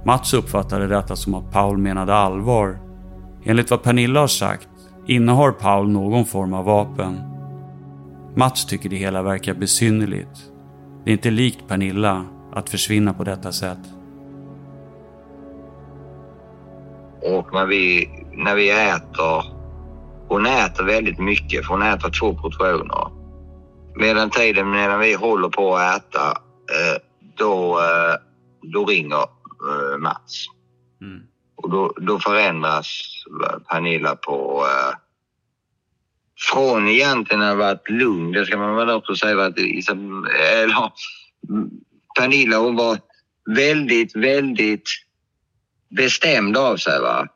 [0.05, 2.79] Mats uppfattade detta som att Paul menade allvar.
[3.45, 4.69] Enligt vad Pernilla har sagt
[5.07, 7.21] innehar Paul någon form av vapen.
[8.35, 10.51] Mats tycker det hela verkar besynnerligt.
[11.05, 13.79] Det är inte likt Pernilla att försvinna på detta sätt.
[17.23, 19.45] Och när vi, när vi äter,
[20.29, 23.20] hon äter väldigt mycket för hon äter två portioner.
[24.01, 26.97] Medan tiden medan vi håller på att äta, eh,
[27.37, 28.15] då, eh,
[28.63, 30.47] då ringer eh, Mats.
[31.01, 31.23] Mm.
[31.57, 33.03] Och då, då förändras
[33.69, 34.67] Pernilla på...
[36.53, 40.93] Från egentligen att ha varit lugn, det ska man väl också säga, att eller,
[42.19, 42.99] Pernilla hon var
[43.57, 44.89] väldigt, väldigt
[45.89, 47.01] bestämd av sig.
[47.01, 47.29] Va?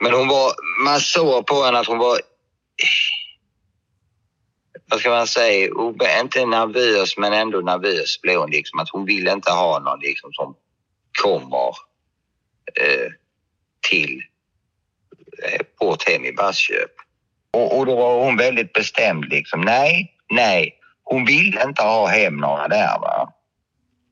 [0.00, 0.52] Men hon var,
[0.84, 2.18] man såg på henne att hon var
[4.90, 5.70] vad ska man säga,
[6.20, 8.50] inte nervös men ändå nervös blev hon.
[8.50, 10.54] Liksom, att hon vill inte ha någon liksom, som
[11.22, 11.68] kommer
[12.80, 13.12] eh,
[13.90, 14.22] till
[15.42, 16.90] eh, på ett hem i Basköp.
[17.52, 19.60] Och, och då var hon väldigt bestämd liksom.
[19.60, 22.98] Nej, nej, hon ville inte ha hem några där.
[23.00, 23.32] Va?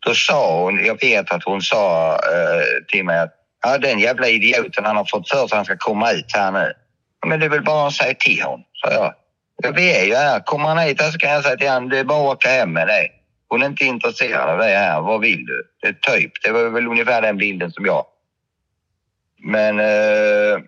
[0.06, 4.28] Då sa hon, jag vet att hon sa eh, till mig att ja, den jävla
[4.28, 6.72] idioten han har fått för sig att han ska komma ut här nu.
[7.26, 9.14] Men det är väl bara att säga till honom, sa jag.
[9.74, 10.40] Vi är ju här.
[10.40, 12.72] Kommer han hit så kan jag säga till honom, det är bara att åka hem
[12.72, 13.12] med dig.
[13.48, 15.00] Hon är inte intresserad av dig här.
[15.00, 15.62] Vad vill du?
[15.82, 16.32] Det typ.
[16.44, 18.06] Det var väl ungefär den bilden som jag.
[19.38, 20.58] Men eh,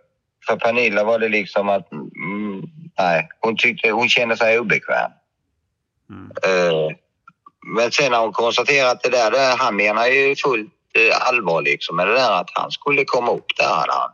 [0.47, 2.63] för Pernilla var det liksom att mm,
[2.99, 5.11] nej, hon tyckte hon kände sig obekväm.
[6.11, 6.31] Mm.
[6.45, 6.97] Eh,
[7.77, 11.63] Men sen har hon konstaterat att det där, det, han menar ju fullt eh, allvar
[11.63, 13.87] liksom med det där att han skulle komma upp där.
[13.89, 14.11] Han.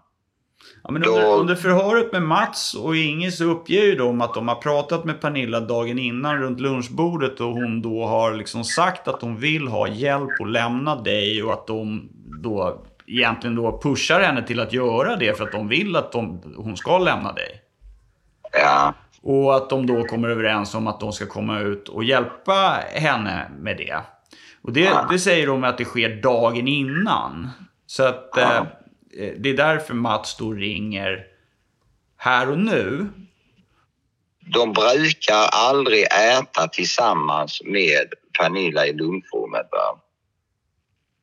[0.85, 1.35] Ja, men under, då...
[1.35, 5.21] under förhöret med Mats och Inge så uppger ju de att de har pratat med
[5.21, 9.88] Pernilla dagen innan runt lunchbordet och hon då har liksom sagt att hon vill ha
[9.88, 12.09] hjälp att lämna dig och att de
[12.42, 16.42] då egentligen då pushar henne till att göra det för att de vill att de,
[16.57, 17.62] hon ska lämna dig.
[18.53, 18.95] Ja.
[19.23, 23.51] Och att de då kommer överens om att de ska komma ut och hjälpa henne
[23.59, 24.01] med det.
[24.62, 25.07] Och det, ja.
[25.11, 27.51] det säger de att det sker dagen innan.
[27.87, 28.66] Så att ja.
[29.18, 31.27] Eh, det är därför Mats då ringer
[32.16, 33.09] här och nu.
[34.55, 39.68] De brukar aldrig äta tillsammans med Pernilla i lunchrummet.
[39.70, 39.98] Va?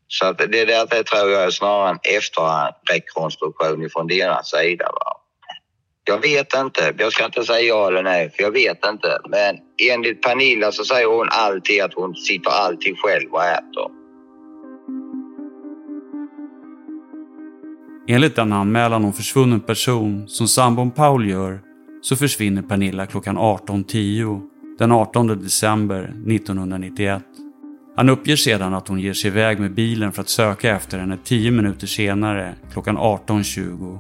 [0.08, 4.86] Så att det, det, det tror jag är snarare en efterrekonstruktion från deras sida.
[4.86, 5.22] Va?
[6.04, 6.94] Jag vet inte.
[6.98, 9.20] Jag ska inte säga ja eller nej, för jag vet inte.
[9.30, 9.58] Men
[9.92, 13.99] enligt Pernilla så säger hon alltid att hon sitter alltid själv och äter.
[18.12, 21.60] Enligt den anmälan om försvunnen person som sambon Paul gör
[22.02, 24.42] så försvinner Pernilla klockan 18.10
[24.80, 27.24] den 18 december 1991.
[27.96, 31.18] Han uppger sedan att hon ger sig iväg med bilen för att söka efter henne
[31.24, 34.00] 10 minuter senare klockan 18.20.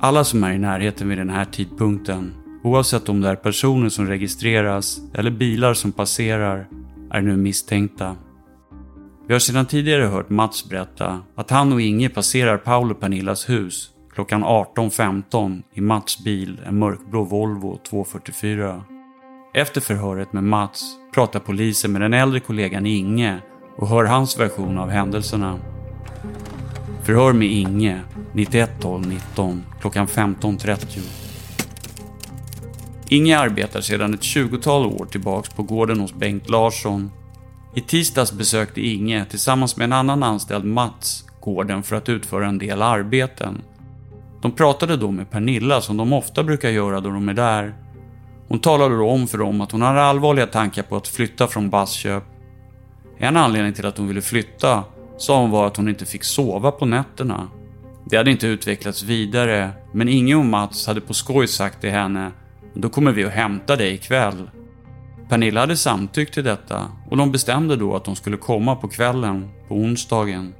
[0.00, 4.06] Alla som är i närheten vid den här tidpunkten, oavsett om det är personer som
[4.06, 6.66] registreras eller bilar som passerar,
[7.10, 8.16] är nu misstänkta.
[9.26, 13.48] Vi har sedan tidigare hört Mats berätta att han och Inge passerar Paul och Pernillas
[13.48, 18.84] hus klockan 18.15 i Mats bil, en mörkblå Volvo 244.
[19.54, 20.82] Efter förhöret med Mats
[21.14, 23.38] pratar polisen med den äldre kollegan Inge
[23.76, 25.58] och hör hans version av händelserna.
[27.02, 28.00] Förhör med Inge
[28.32, 31.00] 91 12 19 klockan 15.30.
[33.08, 37.10] Inge arbetar sedan ett 20-tal år tillbaks på gården hos Bengt Larsson.
[37.74, 42.58] I tisdags besökte Inge tillsammans med en annan anställd Mats gården för att utföra en
[42.58, 43.62] del arbeten.
[44.42, 47.74] De pratade då med Pernilla som de ofta brukar göra då de är där.
[48.48, 51.70] Hon talade då om för dem att hon hade allvarliga tankar på att flytta från
[51.70, 52.24] Bassköp.
[53.18, 54.84] En anledning till att hon ville flytta
[55.18, 57.48] sa hon var att hon inte fick sova på nätterna.
[58.04, 62.30] Det hade inte utvecklats vidare, men Inge och Mats hade på skoj sagt till henne
[62.74, 64.50] “Då kommer vi och hämtar dig ikväll”.
[65.32, 69.50] Pernilla hade samtyckt till detta och de bestämde då att de skulle komma på kvällen,
[69.68, 70.54] på onsdagen.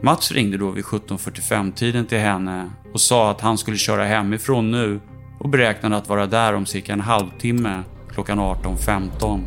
[0.00, 5.00] Mats ringde då vid 17.45-tiden till henne och sa att han skulle köra hemifrån nu
[5.38, 9.40] och beräknade att vara där om cirka en halvtimme klockan 18.15.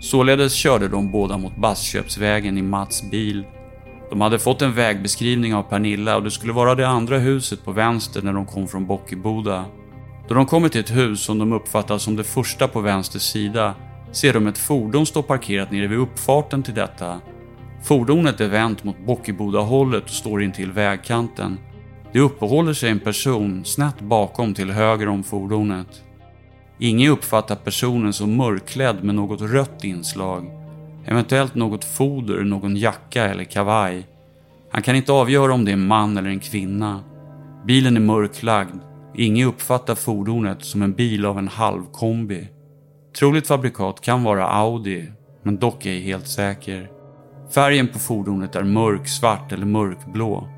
[0.00, 3.44] Således körde de båda mot Bassköpsvägen i Mats bil.
[4.10, 7.72] De hade fått en vägbeskrivning av Pernilla och det skulle vara det andra huset på
[7.72, 9.64] vänster när de kom från Bockeboda.
[10.28, 13.74] Då de kommer till ett hus som de uppfattar som det första på vänster sida
[14.12, 17.20] ser de ett fordon stå parkerat nere vid uppfarten till detta.
[17.82, 21.58] Fordonet är vänt mot Bockebodahållet och står intill vägkanten.
[22.12, 26.02] Det uppehåller sig en person snett bakom till höger om fordonet.
[26.78, 30.50] Ingen uppfattar personen som mörkklädd med något rött inslag.
[31.06, 34.06] Eventuellt något foder, någon jacka eller kavaj.
[34.70, 37.00] Han kan inte avgöra om det är en man eller en kvinna.
[37.66, 38.87] Bilen är mörklagd.
[39.18, 42.48] Inge uppfattar fordonet som en bil av en halvkombi.
[43.18, 46.90] Troligt fabrikat kan vara Audi, men dock ej helt säker.
[47.54, 50.48] Färgen på fordonet är mörk svart eller mörkblå.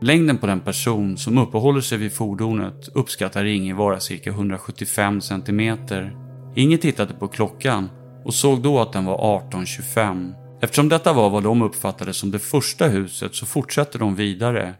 [0.00, 5.78] Längden på den person som uppehåller sig vid fordonet uppskattar Inge vara cirka 175 cm.
[6.54, 7.90] Inge tittade på klockan
[8.24, 10.32] och såg då att den var 18.25.
[10.60, 14.74] Eftersom detta var vad de uppfattade som det första huset så fortsätter de vidare.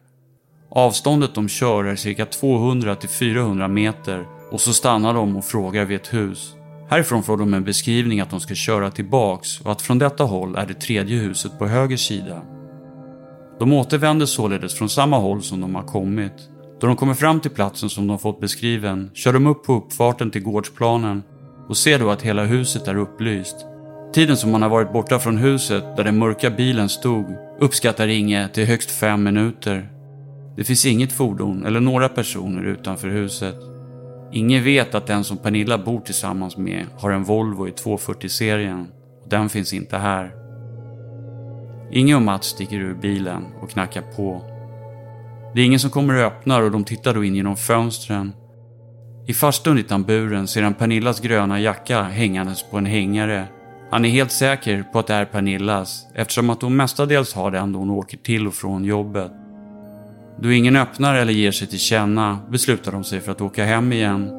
[0.73, 6.15] Avståndet de kör är cirka 200-400 meter och så stannar de och frågar vid ett
[6.15, 6.55] hus.
[6.91, 10.57] Härifrån får de en beskrivning att de ska köra tillbaks och att från detta håll
[10.57, 12.43] är det tredje huset på höger sida.
[13.59, 16.33] De återvänder således från samma håll som de har kommit.
[16.81, 20.31] Då de kommer fram till platsen som de fått beskriven kör de upp på uppfarten
[20.31, 21.23] till gårdsplanen
[21.69, 23.57] och ser då att hela huset är upplyst.
[24.13, 27.25] Tiden som man har varit borta från huset där den mörka bilen stod
[27.61, 30.00] uppskattar Inge till högst fem minuter.
[30.61, 33.57] Det finns inget fordon eller några personer utanför huset.
[34.33, 38.87] Ingen vet att den som Pernilla bor tillsammans med har en Volvo i 240-serien
[39.23, 40.35] och den finns inte här.
[41.93, 44.43] Inge och Mats sticker ur bilen och knackar på.
[45.55, 48.33] Det är ingen som kommer och öppnar och de tittar då in genom fönstren.
[49.27, 53.49] I farstun i tamburen ser han Pernillas gröna jacka hängandes på en hängare.
[53.91, 57.73] Han är helt säker på att det är Pernillas eftersom att hon mestadels har den
[57.73, 59.33] då hon åker till och från jobbet.
[60.43, 63.93] Då ingen öppnar eller ger sig till känna beslutar de sig för att åka hem
[63.93, 64.31] igen.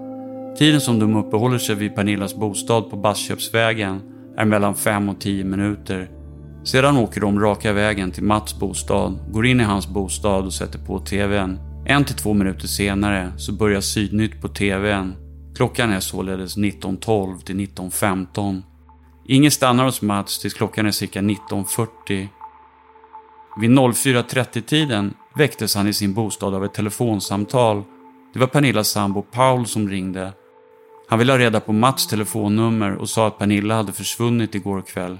[0.58, 4.02] Tiden som de uppehåller sig vid Pernillas bostad på Bassköpsvägen
[4.38, 6.10] är mellan 5 och 10 minuter.
[6.64, 10.80] Sedan åker de raka vägen till Mats bostad, går in i hans bostad och sätter
[10.80, 11.60] på TVn.
[11.86, 15.16] En till två minuter senare så börjar Sydnytt på TVn.
[15.56, 18.62] Klockan är således 19.12 till 19.15.
[19.28, 22.28] Ingen stannar hos Mats tills klockan är cirka 19.40.
[23.62, 27.84] Vid 04.30-tiden väcktes han i sin bostad av ett telefonsamtal.
[28.34, 30.34] Det var Pernillas sambo Paul som ringde.
[31.10, 35.20] Han ville ha reda på Mats telefonnummer och sa att Pernilla hade försvunnit igår kväll.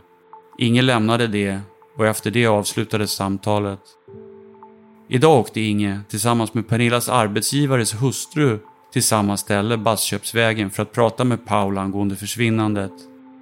[0.58, 1.60] Inge lämnade det
[1.98, 3.80] och efter det avslutades samtalet.
[5.10, 8.60] Idag åkte Inge tillsammans med Pernillas arbetsgivares hustru
[8.94, 12.92] till samma ställe, Bassköpsvägen, för att prata med Paul angående försvinnandet.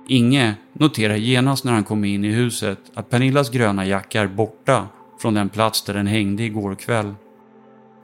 [0.08, 4.88] Inge noterar genast när han kommer in i huset att Pernillas gröna jacka är borta
[5.22, 7.14] från den plats där den hängde igår kväll.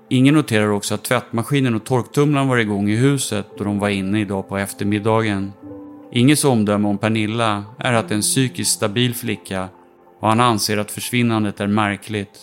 [0.09, 4.21] Inge noterar också att tvättmaskinen och torktumlaren var igång i huset då de var inne
[4.21, 5.51] idag på eftermiddagen.
[6.11, 9.69] Inges omdöme om Pernilla är att det är en psykiskt stabil flicka
[10.19, 12.39] och han anser att försvinnandet är märkligt.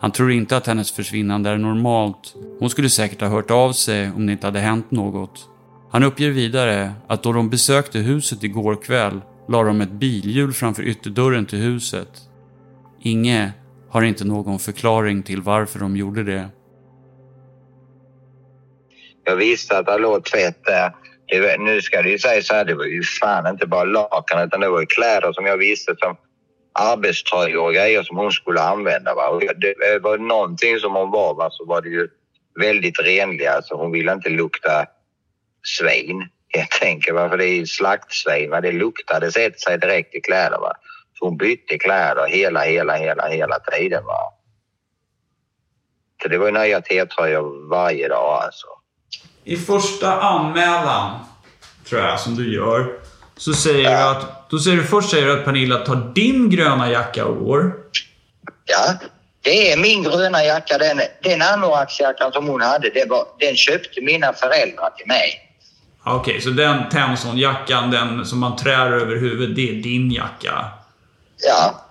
[0.00, 2.34] Han tror inte att hennes försvinnande är normalt.
[2.58, 5.48] Hon skulle säkert ha hört av sig om det inte hade hänt något.
[5.90, 10.82] Han uppger vidare att då de besökte huset igår kväll la de ett bilhjul framför
[10.82, 12.08] ytterdörren till huset.
[13.00, 13.52] Inge
[13.96, 16.48] har inte någon förklaring till varför de gjorde det.
[19.24, 20.92] Jag visste att det låg tvätt där.
[21.28, 24.46] Det, nu ska det ju sägas så här, det var ju fan inte bara lakan
[24.46, 26.16] utan det var ju kläder som jag visste som
[26.72, 29.14] arbetströjor och grejer som hon skulle använda.
[29.14, 29.28] Va?
[29.28, 31.48] Och det var någonting som hon var va?
[31.50, 32.08] så var det ju
[32.60, 33.52] väldigt renliga.
[33.52, 34.86] Alltså hon ville inte lukta
[35.78, 37.14] svin helt enkelt.
[37.14, 37.28] Va?
[37.28, 38.50] För det är ju slaktsvin.
[38.50, 38.60] Va?
[38.60, 40.58] Det luktade sätter sig direkt i kläder.
[40.58, 40.72] Va?
[41.18, 44.04] Så hon bytte kläder hela, hela, hela, hela tiden.
[44.04, 44.32] Va?
[46.22, 48.66] Så det var ju nya T-tröjor varje dag alltså.
[49.44, 51.18] I första anmälan,
[51.88, 52.92] tror jag, som du gör,
[53.36, 53.98] så säger ja.
[53.98, 54.50] du att...
[54.50, 57.72] Då säger du först säger du att Pernilla tar din gröna jacka och går.
[58.64, 58.94] Ja,
[59.42, 60.78] det är min gröna jacka.
[60.78, 65.40] Den, den anoraksjackan som hon hade, det var, den köpte mina föräldrar till mig.
[66.04, 70.64] Okej, okay, så den Tenson-jackan, den som man trär över huvudet, det är din jacka?
[71.42, 71.82] Ja.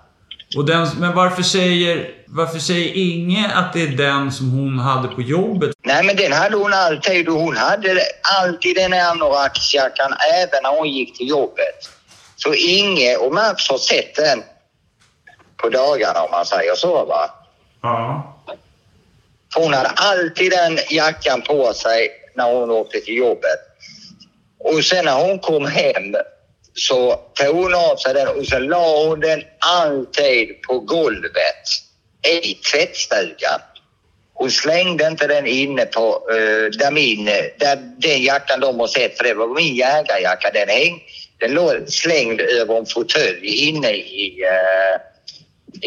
[0.57, 5.07] Och den, men varför säger, varför säger Inge att det är den som hon hade
[5.07, 5.71] på jobbet?
[5.83, 8.01] Nej, men den hade hon alltid och hon hade
[8.41, 11.89] alltid den här anoraksjackan även när hon gick till jobbet.
[12.35, 14.43] Så Inge och Max har sett den
[15.57, 17.29] på dagarna om man säger så va.
[17.81, 18.31] Ja.
[19.55, 23.59] Hon hade alltid den jackan på sig när hon åkte till jobbet.
[24.59, 26.15] Och sen när hon kom hem
[26.76, 31.65] så tog hon av sig den och så la hon den alltid på golvet
[32.43, 33.59] i tvättstugan.
[34.34, 37.26] Hon slängde inte den inne på uh, där, min,
[37.59, 40.51] där den jackan de har sett, för det var min jägarjacka.
[40.53, 41.03] Den, häng,
[41.39, 45.01] den låg slängd över en fåtölj inne i, uh,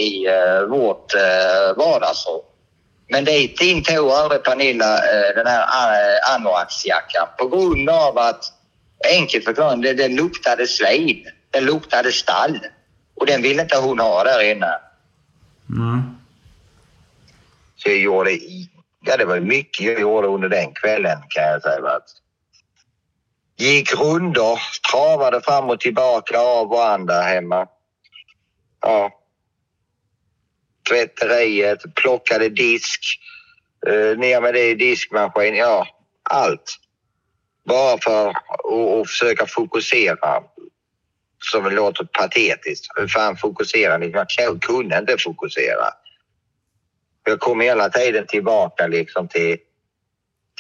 [0.03, 2.41] i uh, vårt uh, vardagsrum.
[3.09, 8.45] Men dit in tog aldrig Pernilla uh, den här uh, anoraksjackan på grund av att
[9.05, 11.27] enkelt förklarat, det, det luktade svin.
[11.51, 12.61] Det luktade stall.
[13.15, 14.75] Och den ville inte hon ha där inne.
[15.71, 16.03] Mm.
[17.77, 18.39] Så jag gjorde,
[19.05, 22.01] ja det var mycket jag gjorde under den kvällen kan jag säga.
[23.57, 24.59] Gick rundor,
[24.93, 27.67] travade fram och tillbaka av och an där hemma.
[28.81, 29.11] Ja.
[30.89, 33.01] Tvätteriet, plockade disk,
[33.89, 35.87] uh, ner med det i diskmaskin, ja
[36.23, 36.79] allt.
[37.69, 40.43] Bara för att försöka fokusera.
[41.41, 42.87] Som det låter patetiskt.
[42.97, 44.13] Hur fan fokuserar ni?
[44.37, 45.85] Jag kunde inte fokusera.
[47.25, 49.57] Jag kom hela tiden tillbaka liksom till,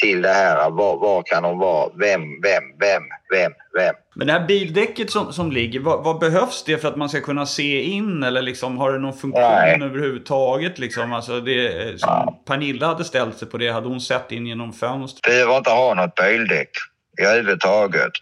[0.00, 0.70] till det här.
[0.70, 1.90] Var, var kan de vara?
[1.98, 3.94] Vem, vem, vem, vem, vem?
[4.14, 7.20] Men det här bildäcket som, som ligger, vad, vad, behövs det för att man ska
[7.20, 8.22] kunna se in?
[8.22, 9.82] Eller liksom, har det någon funktion Nej.
[9.82, 10.78] överhuvudtaget?
[10.78, 11.12] Liksom?
[11.12, 12.42] Alltså det, som ja.
[12.46, 15.22] Pernilla hade ställt sig på det, hade hon sett in genom fönstret?
[15.22, 16.70] Behöver inte ha något bildäck
[17.19, 18.12] överhuvudtaget.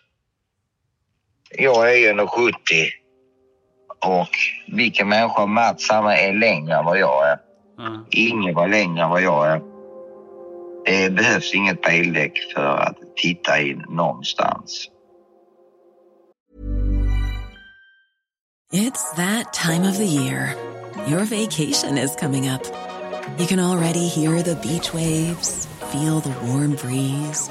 [1.50, 2.52] Jag är 1,70
[4.04, 4.28] och
[4.76, 7.38] vilken människa Mats han är längre än vad jag är.
[7.78, 8.04] Mm.
[8.10, 9.60] Ingen var längre än vad jag är.
[10.84, 14.88] Det behövs inget bildäck för att titta in någonstans.
[18.72, 20.54] It's that time of the year.
[21.08, 22.62] Your vacation is coming up.
[23.38, 27.50] You can already hear the beach waves, feel the warm breeze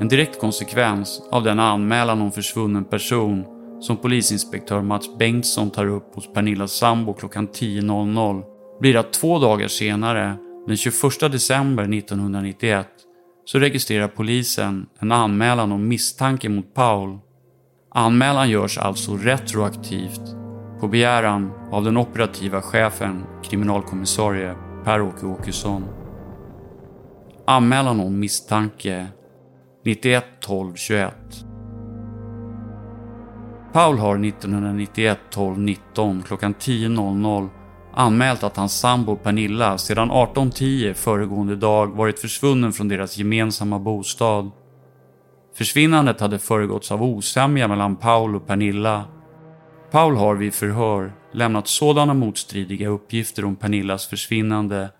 [0.00, 3.44] En direkt konsekvens av den anmälan om försvunnen person
[3.80, 8.42] som polisinspektör Mats Bengtsson tar upp hos Pernillas sambo klockan 10.00
[8.80, 10.36] blir att två dagar senare,
[10.66, 12.86] den 21 december 1991,
[13.44, 17.18] så registrerar polisen en anmälan om misstanke mot Paul.
[17.90, 20.36] Anmälan görs alltså retroaktivt
[20.80, 25.84] på begäran av den operativa chefen, kriminalkommissarie Per-Åke Åkesson.
[27.46, 29.06] Anmälan om misstanke
[29.86, 31.14] 91 12 21.
[33.72, 37.48] Paul har 1991 12 19 klockan 10.00
[37.94, 44.50] anmält att hans sambo Pernilla sedan 18.10 föregående dag varit försvunnen från deras gemensamma bostad.
[45.56, 49.04] Försvinnandet hade föregåtts av osämja mellan Paul och Pernilla.
[49.90, 54.90] Paul har vid förhör lämnat sådana motstridiga uppgifter om Pernillas försvinnande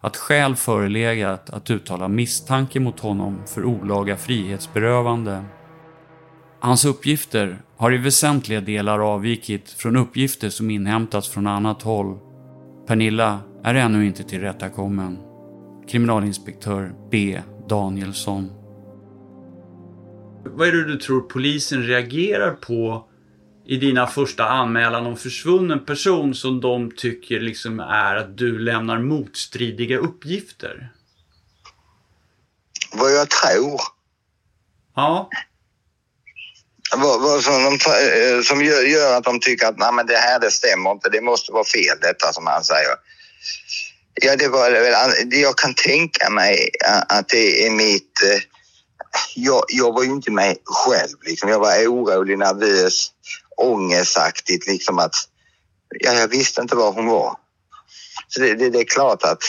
[0.00, 5.44] att skäl förelegat att uttala misstanke mot honom för olaga frihetsberövande.
[6.60, 12.18] Hans uppgifter har i väsentliga delar avvikit från uppgifter som inhämtats från annat håll.
[12.86, 15.18] Pernilla är ännu inte tillrättakommen.
[15.88, 17.40] Kriminalinspektör B.
[17.68, 18.50] Danielsson.
[20.44, 23.05] Vad är det du tror polisen reagerar på
[23.66, 28.98] i dina första anmälan om försvunnen person som de tycker liksom är att du lämnar
[28.98, 30.92] motstridiga uppgifter?
[32.92, 33.80] Vad jag tror.
[34.96, 35.28] Ja,
[36.96, 40.16] Vad, vad som, de, eh, som gör, gör att de tycker att Nej, men det
[40.16, 41.08] här det stämmer inte.
[41.08, 42.94] Det måste vara fel detta som han säger.
[44.22, 44.70] Ja, det var
[45.30, 48.22] det jag kan tänka mig eh, att det är mitt...
[48.22, 48.40] eh,
[49.34, 51.16] Jag, jag var ju inte med själv.
[51.26, 51.48] Liksom.
[51.48, 53.08] Jag var orolig, nervös,
[53.56, 54.66] ångestaktigt.
[54.66, 55.14] Liksom att,
[56.00, 57.36] ja, jag visste inte var hon var.
[58.28, 59.42] Så det, det, det är klart att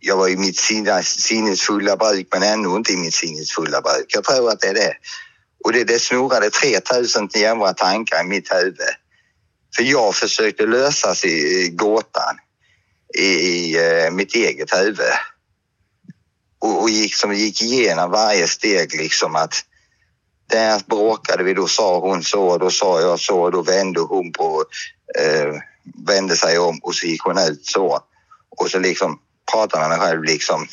[0.00, 0.58] jag var i mitt
[1.04, 4.06] sinnesfulla bruk men ändå inte i mitt sinnesfulla bruk.
[4.08, 4.94] Jag tror att det är det.
[5.64, 8.76] Och det, det snurrade 3000 jävla tankar i mitt huvud.
[9.76, 12.36] För jag försökte lösa sig, gåtan
[13.14, 15.12] i, i eh, mitt eget huvud.
[16.58, 19.64] Och, och gick, som gick igenom varje steg liksom att
[20.48, 24.64] där bråkade vi, då sa hon så, då sa jag så, då vände hon på,
[25.18, 25.54] eh,
[26.06, 28.00] vände sig om och så gick hon ut så.
[28.60, 29.18] Och så liksom
[29.52, 30.66] pratade med mig själv liksom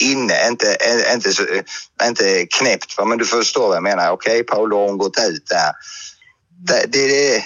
[0.00, 0.76] inne, inte,
[1.14, 1.42] inte, så,
[2.02, 4.10] inte knäppt, men du förstår vad jag menar.
[4.10, 5.72] Okej, okay, då har hon gått ut där.
[6.66, 7.44] Det, det, det,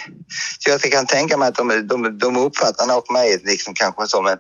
[0.58, 4.26] så jag kan tänka mig att de, de, de uppfattar nog mig liksom kanske som
[4.26, 4.38] en eh,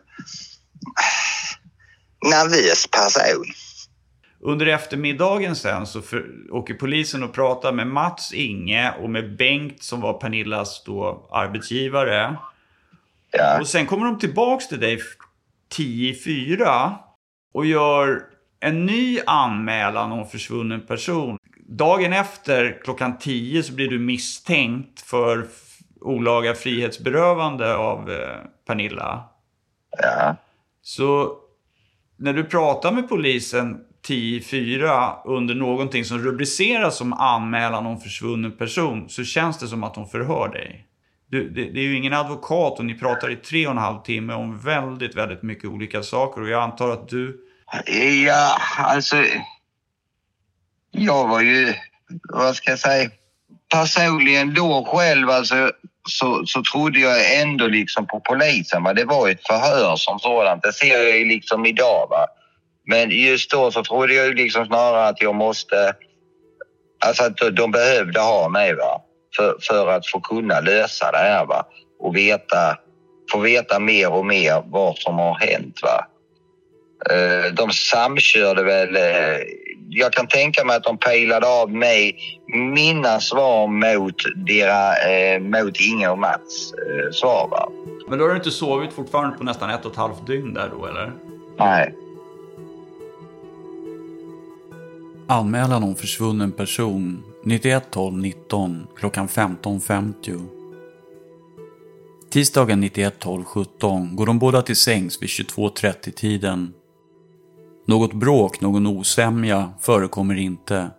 [2.30, 3.46] nervös person.
[4.46, 9.82] Under eftermiddagen sen så för, åker polisen och pratar med Mats Inge och med Bengt
[9.82, 12.36] som var Pernillas då arbetsgivare.
[13.30, 13.60] Ja.
[13.60, 14.98] Och sen kommer de tillbaks till dig
[15.68, 16.98] 10 i 4
[17.54, 18.22] och gör
[18.60, 21.38] en ny anmälan om försvunnen person.
[21.68, 25.46] Dagen efter klockan 10 så blir du misstänkt för
[26.00, 28.36] olaga frihetsberövande av eh,
[28.66, 29.24] Pernilla.
[30.02, 30.36] Ja.
[30.82, 31.36] Så
[32.16, 39.08] när du pratar med polisen 10-4 under någonting som rubriceras som anmälan om försvunnen person
[39.08, 40.86] så känns det som att de förhör dig.
[41.30, 44.02] Du, det, det är ju ingen advokat och ni pratar i tre och en halv
[44.02, 47.40] timme om väldigt, väldigt mycket olika saker och jag antar att du...
[48.26, 49.16] Ja, alltså.
[50.90, 51.74] Jag var ju,
[52.28, 53.10] vad ska jag säga,
[53.72, 55.70] personligen då själv alltså
[56.08, 58.82] så, så trodde jag ändå liksom på polisen.
[58.82, 58.94] Va?
[58.94, 60.62] Det var ett förhör som sådant.
[60.62, 62.06] Det ser jag ju liksom idag.
[62.10, 62.26] Va?
[62.86, 65.94] Men just då så trodde jag ju liksom snarare att jag måste...
[67.04, 69.02] Alltså att de behövde ha mig va?
[69.36, 71.66] För, för att få kunna lösa det här va?
[71.98, 72.78] och veta
[73.30, 75.80] få veta mer och mer vad som har hänt.
[75.82, 76.06] Va?
[77.10, 78.96] Eh, de samkörde väl...
[78.96, 79.46] Eh,
[79.88, 82.18] jag kan tänka mig att de pejlade av mig,
[82.74, 84.14] mina svar mot,
[84.46, 86.72] dera, eh, mot Inge och Mats
[87.12, 87.48] svar.
[87.50, 87.68] Va?
[88.08, 90.70] Men då har du inte sovit fortfarande på nästan ett och ett halvt dygn där
[90.78, 91.12] då, eller?
[91.58, 91.94] Nej.
[95.28, 100.46] Anmälan om försvunnen person 91 12 19 klockan 15.50.
[102.30, 106.72] Tisdagen 91 12 17 går de båda till sängs vid 22.30 tiden.
[107.86, 110.90] Något bråk, någon osämja förekommer inte.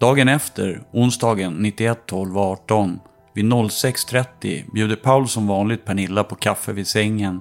[0.00, 2.98] Dagen efter, onsdagen 91 12 18
[3.34, 7.40] vid 06.30 bjuder Paul som vanligt Pernilla på kaffe vid sängen.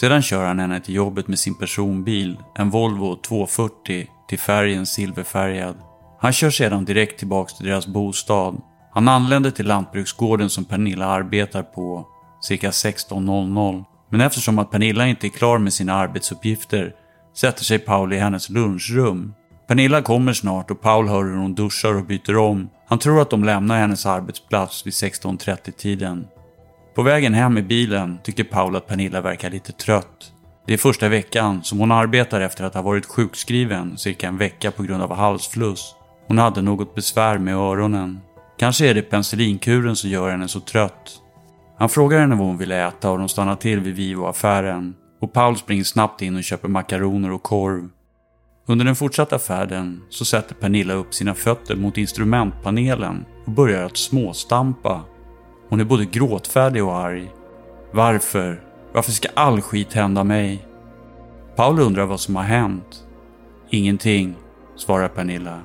[0.00, 5.76] Sedan kör han henne till jobbet med sin personbil, en Volvo 240 till färgen silverfärgad.
[6.20, 8.60] Han kör sedan direkt tillbaks till deras bostad.
[8.94, 12.06] Han anländer till lantbruksgården som Pernilla arbetar på,
[12.40, 13.84] cirka 16.00.
[14.10, 16.94] Men eftersom att Pernilla inte är klar med sina arbetsuppgifter
[17.36, 19.34] sätter sig Paul i hennes lunchrum.
[19.68, 22.68] Pernilla kommer snart och Paul hör hur hon duschar och byter om.
[22.88, 26.26] Han tror att de lämnar hennes arbetsplats vid 16.30-tiden.
[26.98, 30.32] På vägen hem i bilen tycker Paul att Pernilla verkar lite trött.
[30.66, 34.70] Det är första veckan som hon arbetar efter att ha varit sjukskriven cirka en vecka
[34.70, 35.94] på grund av halsfluss.
[36.26, 38.20] Hon hade något besvär med öronen.
[38.58, 41.22] Kanske är det penicillinkuren som gör henne så trött.
[41.78, 44.94] Han frågar henne vad hon vill äta och de stannar till vid Vivo-affären.
[45.20, 47.88] Och Paul springer snabbt in och köper makaroner och korv.
[48.66, 53.96] Under den fortsatta färden så sätter Pernilla upp sina fötter mot instrumentpanelen och börjar att
[53.96, 55.04] småstampa.
[55.68, 57.30] Hon är både gråtfärdig och arg.
[57.92, 58.62] Varför?
[58.92, 60.66] Varför ska all skit hända mig?
[61.56, 63.06] Paul undrar vad som har hänt.
[63.70, 64.34] Ingenting,
[64.76, 65.60] svarar Pernilla.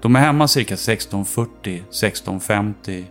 [0.00, 3.04] De är hemma cirka 16.40, 16.50.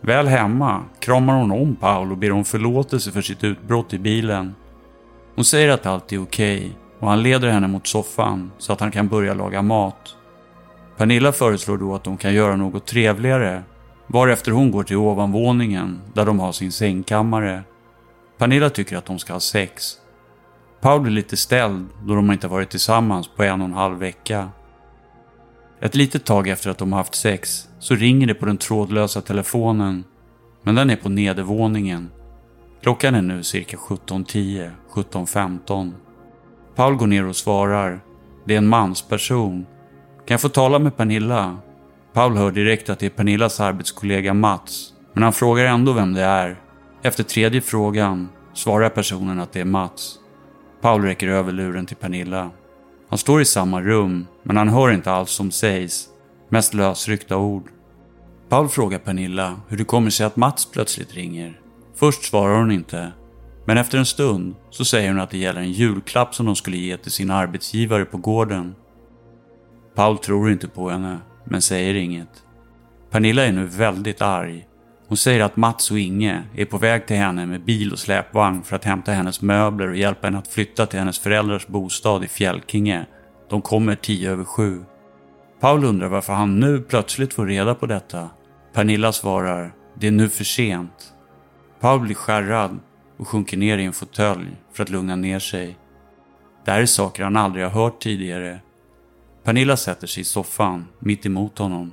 [0.00, 4.54] Väl hemma kramar hon om Paul och ber om förlåtelse för sitt utbrott i bilen.
[5.34, 6.70] Hon säger att allt är okej okay
[7.00, 10.16] och han leder henne mot soffan så att han kan börja laga mat.
[10.96, 13.62] Pernilla föreslår då att de kan göra något trevligare
[14.06, 17.62] varefter hon går till ovanvåningen där de har sin sängkammare.
[18.38, 19.92] Pernilla tycker att de ska ha sex.
[20.80, 24.50] Paul blir lite ställd då de inte varit tillsammans på en och en halv vecka.
[25.80, 30.04] Ett litet tag efter att de haft sex så ringer det på den trådlösa telefonen.
[30.62, 32.10] Men den är på nedervåningen.
[32.82, 35.92] Klockan är nu cirka 17.10, 17.15.
[36.74, 38.00] Paul går ner och svarar.
[38.44, 39.66] Det är en mansperson.
[40.26, 41.56] Kan jag få tala med Pernilla?
[42.16, 44.92] Paul hör direkt att det är Pernillas arbetskollega Mats.
[45.12, 46.60] Men han frågar ändå vem det är.
[47.02, 50.18] Efter tredje frågan svarar personen att det är Mats.
[50.80, 52.50] Paul räcker över luren till Pernilla.
[53.08, 56.08] Han står i samma rum, men han hör inte allt som sägs.
[56.48, 57.70] Mest lösryckta ord.
[58.48, 61.60] Paul frågar Pernilla hur det kommer sig att Mats plötsligt ringer.
[61.94, 63.12] Först svarar hon inte,
[63.64, 66.76] men efter en stund så säger hon att det gäller en julklapp som de skulle
[66.76, 68.74] ge till sin arbetsgivare på gården.
[69.94, 72.42] Paul tror inte på henne, men säger inget.
[73.10, 74.66] Pernilla är nu väldigt arg.
[75.08, 78.62] Hon säger att Mats och Inge är på väg till henne med bil och släpvagn
[78.62, 82.28] för att hämta hennes möbler och hjälpa henne att flytta till hennes föräldrars bostad i
[82.28, 83.06] Fjällkinge.
[83.50, 84.84] De kommer tio över sju.
[85.60, 88.30] Paul undrar varför han nu plötsligt får reda på detta.
[88.74, 91.14] Pernilla svarar, det är nu för sent.
[91.80, 92.78] Paul blir skärrad
[93.16, 95.78] och sjunker ner i en fåtölj för att lugna ner sig.
[96.64, 98.60] Det här är saker han aldrig har hört tidigare.
[99.46, 101.92] Pernilla sätter sig i soffan mitt emot honom.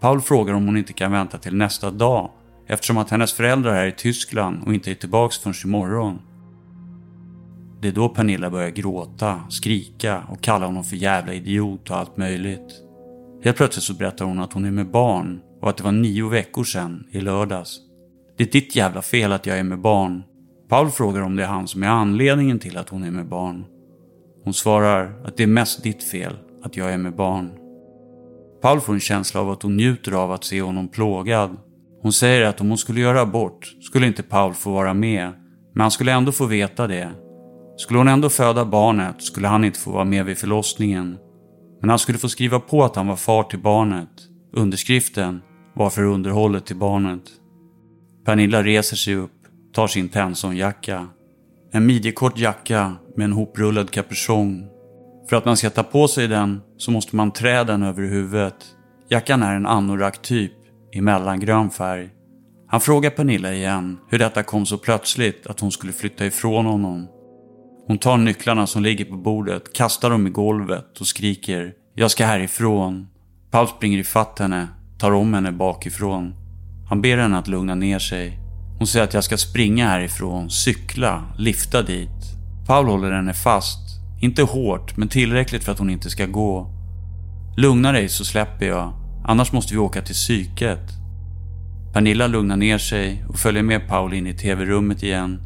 [0.00, 2.30] Paul frågar om hon inte kan vänta till nästa dag
[2.66, 6.18] eftersom att hennes föräldrar är i Tyskland och inte är tillbaks förrän imorgon.
[7.80, 12.16] Det är då Pernilla börjar gråta, skrika och kalla honom för jävla idiot och allt
[12.16, 12.74] möjligt.
[13.44, 16.28] Helt plötsligt så berättar hon att hon är med barn och att det var nio
[16.28, 17.78] veckor sedan i lördags.
[18.36, 20.22] Det är ditt jävla fel att jag är med barn.
[20.68, 23.64] Paul frågar om det är han som är anledningen till att hon är med barn.
[24.44, 27.50] Hon svarar att det är mest ditt fel att jag är med barn.
[28.62, 31.56] Paul får en känsla av att hon njuter av att se honom plågad.
[32.02, 35.32] Hon säger att om hon skulle göra abort skulle inte Paul få vara med,
[35.74, 37.10] men han skulle ändå få veta det.
[37.76, 41.18] Skulle hon ändå föda barnet skulle han inte få vara med vid förlossningen.
[41.80, 44.08] Men han skulle få skriva på att han var far till barnet.
[44.52, 45.42] Underskriften
[45.74, 47.22] var för underhållet till barnet.
[48.24, 49.32] Pernilla reser sig upp,
[49.72, 51.06] tar sin Tensonjacka.
[51.72, 54.75] En midjekort jacka med en hoprullad kapuschong.
[55.28, 58.54] För att man ska ta på sig den så måste man trä den över huvudet.
[59.08, 60.52] Jackan är en anorak-typ
[60.92, 62.08] i mellangrön färg.
[62.68, 67.08] Han frågar Pernilla igen hur detta kom så plötsligt att hon skulle flytta ifrån honom.
[67.86, 72.26] Hon tar nycklarna som ligger på bordet, kastar dem i golvet och skriker “Jag ska
[72.26, 73.06] härifrån”.
[73.50, 74.68] Paul springer ifatt henne,
[74.98, 76.34] tar om henne bakifrån.
[76.88, 78.38] Han ber henne att lugna ner sig.
[78.78, 82.36] Hon säger att jag ska springa härifrån, cykla, lifta dit.
[82.66, 83.85] Paul håller henne fast.
[84.20, 86.70] Inte hårt, men tillräckligt för att hon inte ska gå.
[87.56, 88.92] Lugna dig så släpper jag,
[89.24, 90.80] annars måste vi åka till psyket.
[91.92, 95.40] Pernilla lugnar ner sig och följer med Paul in i tv-rummet igen.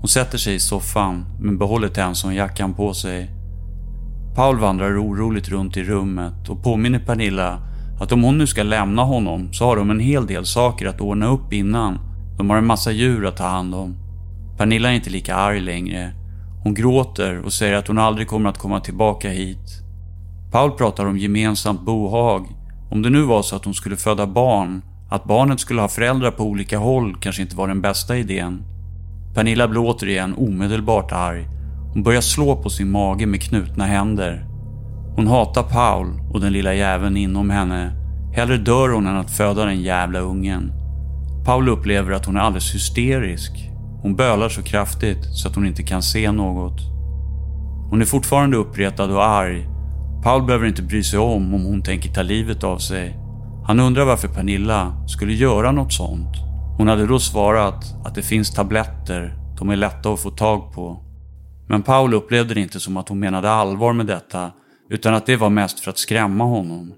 [0.00, 3.30] Hon sätter sig i soffan, men behåller Tenson-jackan på sig.
[4.34, 7.58] Paul vandrar oroligt runt i rummet och påminner Pernilla
[8.00, 11.00] att om hon nu ska lämna honom så har de en hel del saker att
[11.00, 11.98] ordna upp innan.
[12.38, 13.96] De har en massa djur att ta hand om.
[14.58, 16.12] Pernilla är inte lika arg längre.
[16.64, 19.82] Hon gråter och säger att hon aldrig kommer att komma tillbaka hit.
[20.52, 22.46] Paul pratar om gemensamt bohag.
[22.90, 26.30] Om det nu var så att hon skulle föda barn, att barnet skulle ha föräldrar
[26.30, 28.62] på olika håll kanske inte var den bästa idén.
[29.34, 31.46] Pernilla blir återigen omedelbart arg.
[31.92, 34.46] Hon börjar slå på sin mage med knutna händer.
[35.16, 37.92] Hon hatar Paul och den lilla jäveln inom henne.
[38.34, 40.72] Hellre dör hon än att föda den jävla ungen.
[41.46, 43.73] Paul upplever att hon är alldeles hysterisk.
[44.04, 46.80] Hon bölar så kraftigt så att hon inte kan se något.
[47.90, 49.68] Hon är fortfarande uppretad och arg.
[50.22, 53.16] Paul behöver inte bry sig om om hon tänker ta livet av sig.
[53.66, 56.36] Han undrar varför Pernilla skulle göra något sånt.
[56.78, 61.00] Hon hade då svarat att det finns tabletter, de är lätta att få tag på.
[61.68, 64.50] Men Paul upplevde det inte som att hon menade allvar med detta,
[64.90, 66.92] utan att det var mest för att skrämma honom.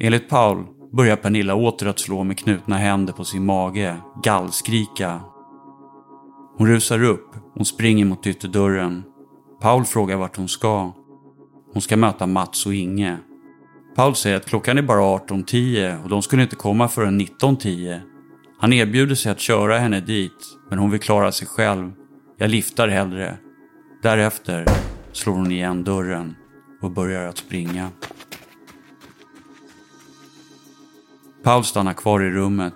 [0.00, 5.20] Enligt Paul börjar Pernilla åter att slå med knutna händer på sin mage, gallskrika.
[6.58, 9.04] Hon rusar upp, hon springer mot ytterdörren.
[9.60, 10.92] Paul frågar vart hon ska.
[11.72, 13.18] Hon ska möta Mats och Inge.
[13.96, 18.00] Paul säger att klockan är bara 18.10 och de skulle inte komma förrän 19.10.
[18.58, 21.92] Han erbjuder sig att köra henne dit, men hon vill klara sig själv.
[22.36, 23.38] Jag liftar hellre.
[24.02, 24.64] Därefter
[25.12, 26.34] slår hon igen dörren
[26.82, 27.88] och börjar att springa.
[31.44, 32.74] Paul stannar kvar i rummet.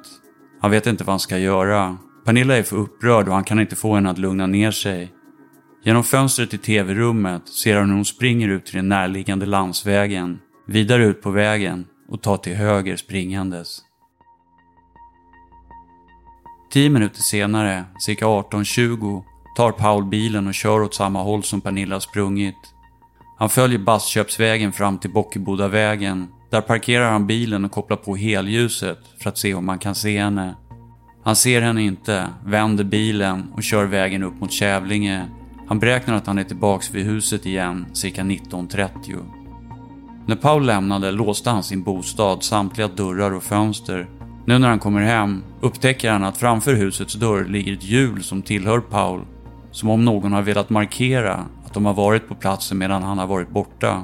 [0.60, 1.98] Han vet inte vad han ska göra.
[2.24, 5.12] Pernilla är för upprörd och han kan inte få henne att lugna ner sig.
[5.84, 11.04] Genom fönstret i tv-rummet ser han hur hon springer ut till den närliggande landsvägen, vidare
[11.04, 13.80] ut på vägen och tar till höger springandes.
[16.72, 19.22] Tio minuter senare, cirka 18.20,
[19.56, 22.74] tar Paul bilen och kör åt samma håll som Pernilla sprungit.
[23.38, 26.28] Han följer Bastköpsvägen fram till Bockebodavägen.
[26.50, 30.20] Där parkerar han bilen och kopplar på helljuset för att se om man kan se
[30.20, 30.54] henne.
[31.24, 35.26] Han ser henne inte, vänder bilen och kör vägen upp mot Kävlinge.
[35.66, 39.42] Han beräknar att han är tillbaks vid huset igen cirka 19.30.
[40.26, 44.08] När Paul lämnade låste han sin bostad, samtliga dörrar och fönster.
[44.46, 48.42] Nu när han kommer hem upptäcker han att framför husets dörr ligger ett hjul som
[48.42, 49.20] tillhör Paul.
[49.70, 53.26] Som om någon har velat markera att de har varit på platsen medan han har
[53.26, 54.02] varit borta.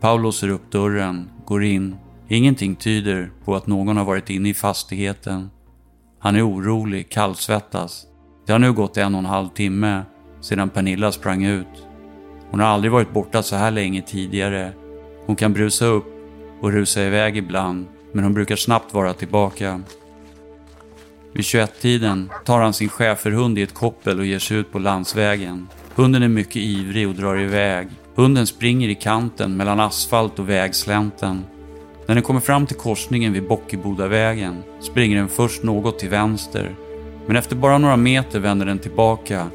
[0.00, 1.96] Paul låser upp dörren, går in.
[2.28, 5.50] Ingenting tyder på att någon har varit inne i fastigheten.
[6.18, 8.06] Han är orolig, kallsvettas.
[8.46, 10.02] Det har nu gått en och en halv timme
[10.40, 11.86] sedan Pernilla sprang ut.
[12.50, 14.72] Hon har aldrig varit borta så här länge tidigare.
[15.26, 16.06] Hon kan brusa upp
[16.60, 19.80] och rusa iväg ibland, men hon brukar snabbt vara tillbaka.
[21.32, 25.68] Vid 21-tiden tar han sin schäferhund i ett koppel och ger sig ut på landsvägen.
[25.94, 27.88] Hunden är mycket ivrig och drar iväg.
[28.14, 31.44] Hunden springer i kanten mellan asfalt och vägslänten.
[32.08, 36.76] När den kommer fram till korsningen vid Bockebodavägen springer den först något till vänster.
[37.26, 39.46] Men efter bara några meter vänder den tillbaka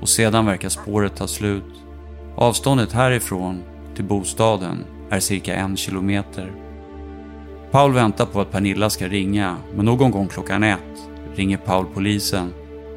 [0.00, 1.74] och sedan verkar spåret ta slut.
[2.36, 3.62] Avståndet härifrån
[3.94, 6.52] till bostaden är cirka en kilometer.
[7.70, 12.52] Paul väntar på att Pernilla ska ringa, men någon gång klockan ett ringer Paul polisen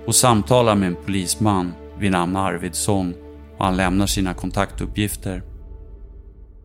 [0.06, 3.14] och samtalar med en polisman vid namn Arvidsson
[3.58, 5.53] och han lämnar sina kontaktuppgifter.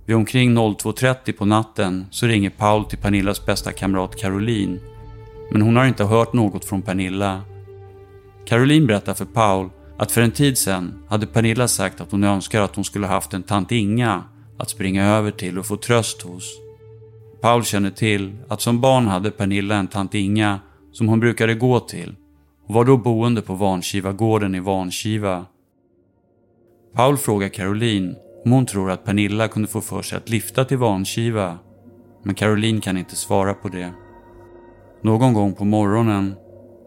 [0.09, 4.81] Vid omkring 02.30 på natten så ringer Paul till Pernillas bästa kamrat Caroline.
[5.51, 7.43] Men hon har inte hört något från Pernilla.
[8.47, 12.63] Caroline berättar för Paul att för en tid sedan hade Pernilla sagt att hon önskar
[12.63, 14.25] att hon skulle haft en tant Inga
[14.59, 16.59] att springa över till och få tröst hos.
[17.41, 20.61] Paul känner till att som barn hade Pernilla en tant Inga
[20.93, 22.17] som hon brukade gå till
[22.67, 25.47] och var då boende på Vanskivagården i Vanskiva.
[26.95, 30.79] Paul frågar Caroline om hon tror att Pernilla kunde få för sig att lifta till
[30.79, 31.59] Vankiva.
[32.23, 33.93] men Caroline kan inte svara på det.
[35.03, 36.35] Någon gång på morgonen,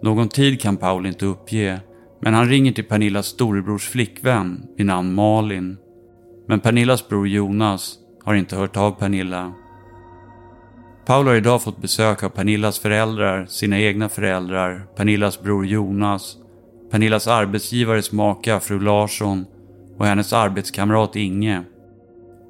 [0.01, 1.79] någon tid kan Paul inte uppge,
[2.21, 5.77] men han ringer till Pernillas storebrors flickvän vid namn Malin.
[6.47, 9.53] Men Pernillas bror Jonas har inte hört av Pernilla.
[11.05, 16.37] Paul har idag fått besök av Pernillas föräldrar, sina egna föräldrar, Pernillas bror Jonas,
[16.91, 19.45] Pernillas arbetsgivares maka fru Larsson
[20.01, 21.63] och hennes arbetskamrat Inge.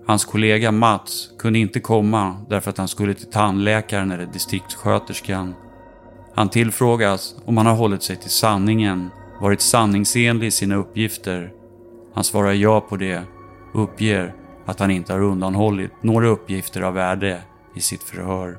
[0.08, 5.56] Hans kollega Mats kunde inte komma därför att han skulle till tandläkaren eller distriktssköterskan.
[6.36, 9.10] Han tillfrågas om han har hållit sig till sanningen,
[9.42, 11.52] varit sanningsenlig i sina uppgifter.
[12.14, 13.24] Han svarar ja på det
[13.74, 14.34] och uppger
[14.66, 17.42] att han inte har undanhållit några uppgifter av värde
[17.76, 18.58] i sitt förhör.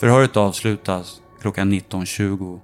[0.00, 2.60] Förhöret avslutas klockan 19.20.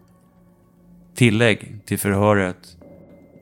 [1.15, 2.77] Tillägg till förhöret.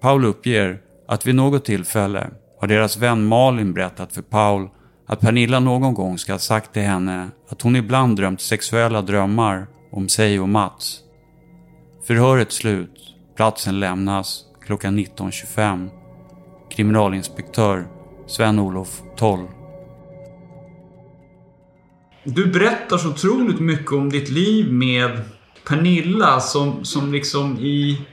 [0.01, 2.31] Paul uppger att vid något tillfälle
[2.61, 4.69] har deras vän Malin berättat för Paul
[5.07, 9.67] att Pernilla någon gång ska ha sagt till henne att hon ibland drömt sexuella drömmar
[9.93, 11.01] om sig och Mats.
[12.07, 13.15] Förhöret slut.
[13.37, 15.89] Platsen lämnas klockan 19.25.
[16.71, 17.87] Kriminalinspektör
[18.27, 19.49] Sven-Olof Toll.
[22.25, 25.21] Du berättar så otroligt mycket om ditt liv med
[25.69, 28.07] Pernilla som, som liksom i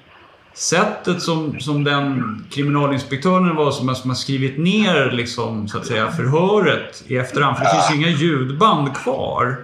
[0.54, 6.12] sättet som, som den kriminalinspektören var som, som har skrivit ner liksom, så att säga,
[6.12, 7.58] förhöret i efterhand.
[7.58, 9.58] För det finns ju inga ljudband kvar.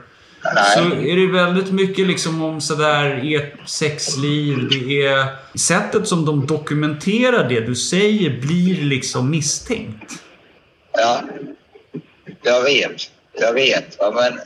[0.76, 4.70] Så är det väldigt mycket liksom om sådär ert sexliv.
[4.70, 5.28] Det är
[5.58, 10.14] sättet som de dokumenterar det du säger blir liksom misstänkt.
[10.94, 11.22] Ja,
[12.42, 13.12] jag vet.
[13.40, 13.98] Jag vet.
[14.00, 14.40] Men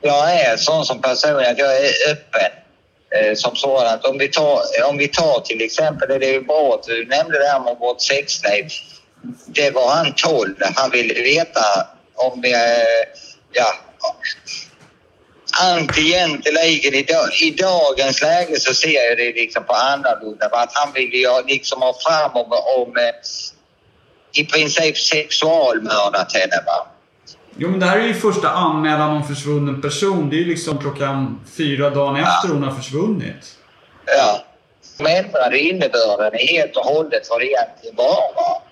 [0.00, 2.63] jag är sån som person att jag är öppen
[3.14, 4.04] eh, som sådant.
[4.04, 7.06] Om vi, tar, eh, om vi tar till exempel, det är ju bra att du
[7.06, 8.68] nämnde det här med vårt sexliv.
[9.46, 10.54] Det var han 12.
[10.74, 12.52] Han ville veta om, eh,
[13.52, 13.74] ja,
[15.60, 20.46] antigenteligen i, dag, i dagens läge så ser jag det liksom på annorlunda.
[20.46, 23.14] Att han ville ju liksom ha fram om, om eh,
[24.32, 26.62] i princip sexualmördat henne.
[26.66, 26.86] Va?
[27.56, 30.30] Jo men det här är ju första anmälan om försvunnen person.
[30.30, 33.58] Det är ju liksom klockan fyra dagen efter hon har försvunnit.
[34.06, 34.44] Ja.
[34.98, 38.34] De ändrade innebörden helt och hållet vad det egentligen var.
[38.36, 38.62] Va?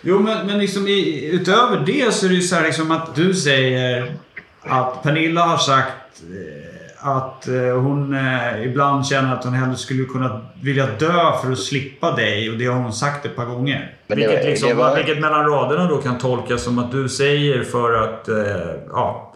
[0.00, 3.14] Jo men, men liksom i, utöver det så är det ju så här liksom att
[3.14, 4.14] du säger
[4.62, 6.65] att Pernilla har sagt eh,
[6.98, 11.58] att eh, hon eh, ibland känner att hon hellre skulle kunna vilja dö för att
[11.58, 13.94] slippa dig och det har hon sagt ett par gånger.
[14.06, 17.62] Men vilket, liksom, det var- vilket mellan raderna då kan tolkas som att du säger
[17.64, 19.34] för att eh, ja,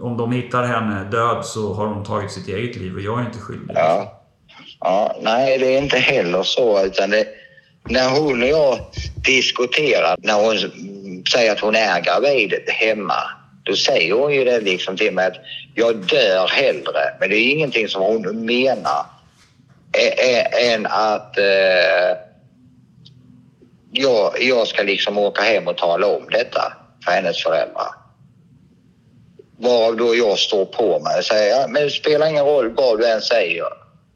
[0.00, 3.24] om de hittar henne död så har hon tagit sitt eget liv och jag är
[3.26, 3.74] inte skyldig.
[3.78, 4.22] Ja.
[4.80, 5.16] ja.
[5.22, 6.84] Nej, det är inte heller så.
[6.86, 7.26] Utan det,
[7.88, 8.78] när hon och jag
[9.24, 10.56] diskuterar, när hon
[11.32, 13.14] säger att hon är gravid hemma,
[13.62, 15.36] då säger hon ju det liksom till mig att
[15.74, 17.14] jag dör hellre.
[17.20, 19.06] Men det är ingenting som hon menar
[19.92, 22.16] ä- ä- än att eh,
[23.92, 26.72] jag, jag ska liksom åka hem och tala om detta
[27.04, 27.88] för hennes föräldrar.
[29.58, 32.98] Varav då jag står på mig och säger, ja, men det spelar ingen roll vad
[32.98, 33.66] du än säger.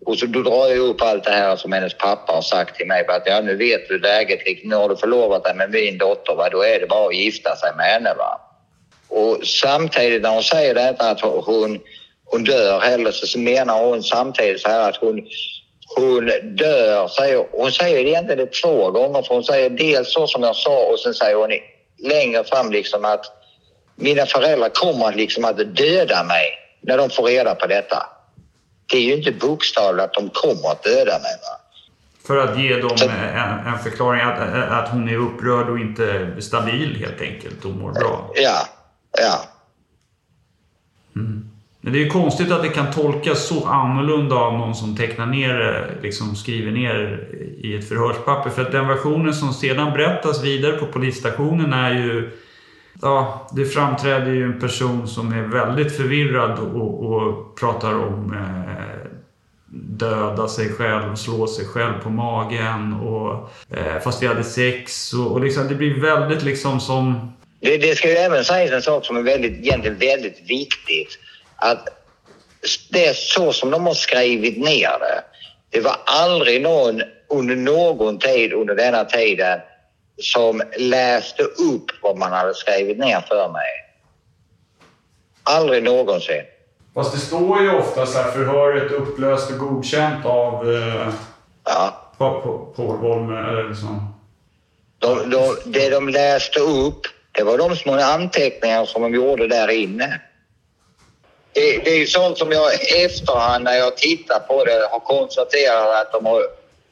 [0.06, 2.86] Och så då drar jag upp allt det här som hennes pappa har sagt till
[2.86, 3.06] mig.
[3.08, 6.48] Att, ja, nu vet du läget, nu har du förlovat dig med min dotter, va?
[6.48, 8.14] då är det bara att gifta sig med henne.
[8.14, 8.40] Va?
[9.08, 11.80] Och samtidigt när hon säger detta att hon,
[12.24, 15.22] hon dör hellre så menar hon samtidigt så här att hon,
[15.96, 19.22] hon dör, säger, hon säger egentligen det två gånger.
[19.22, 21.50] För hon säger dels så som jag sa och sen säger hon
[22.08, 23.24] längre fram liksom att
[23.96, 26.44] mina föräldrar kommer liksom att döda mig
[26.80, 28.06] när de får reda på detta.
[28.90, 31.32] Det är ju inte bokstavligt att de kommer att döda mig.
[31.42, 31.60] Va?
[32.26, 34.40] För att ge dem en, en förklaring att,
[34.70, 38.30] att hon är upprörd och inte stabil helt enkelt och mår bra.
[38.34, 38.66] Ja,
[39.12, 39.42] ja.
[41.16, 41.50] Mm.
[41.80, 45.26] Men det är ju konstigt att det kan tolkas så annorlunda av någon som tecknar
[45.26, 47.28] ner det, liksom skriver ner
[47.58, 48.50] i ett förhörspapper.
[48.50, 52.30] För att den versionen som sedan berättas vidare på polisstationen är ju...
[53.02, 59.10] Ja, det framträder ju en person som är väldigt förvirrad och, och pratar om eh,
[59.70, 65.32] döda sig själv, slå sig själv på magen och eh, fast vi hade sex och,
[65.32, 67.32] och liksom, det blir väldigt liksom som...
[67.60, 71.18] Det, det ska ju även sägas en sak som är väldigt, egentligen väldigt viktigt.
[71.56, 71.88] Att
[72.90, 75.22] det är så som de har skrivit ner det.
[75.70, 79.60] Det var aldrig någon under någon tid under denna tiden
[80.22, 83.70] som läste upp vad man hade skrivit ner för mig.
[85.42, 86.42] Aldrig någonsin.
[86.94, 91.08] Fast det står ju ofta så här förhöret upplöst och godkänt av eh,
[91.64, 92.04] Ja.
[92.18, 94.14] Pa- Pa- Paul Volmer eller liksom.
[94.98, 97.00] De, de, det de läste upp,
[97.32, 100.20] det var de små anteckningar som de gjorde där inne.
[101.52, 105.00] Det, det är ju sånt som jag i efterhand när jag tittar på det har
[105.00, 106.42] konstaterat att de, har,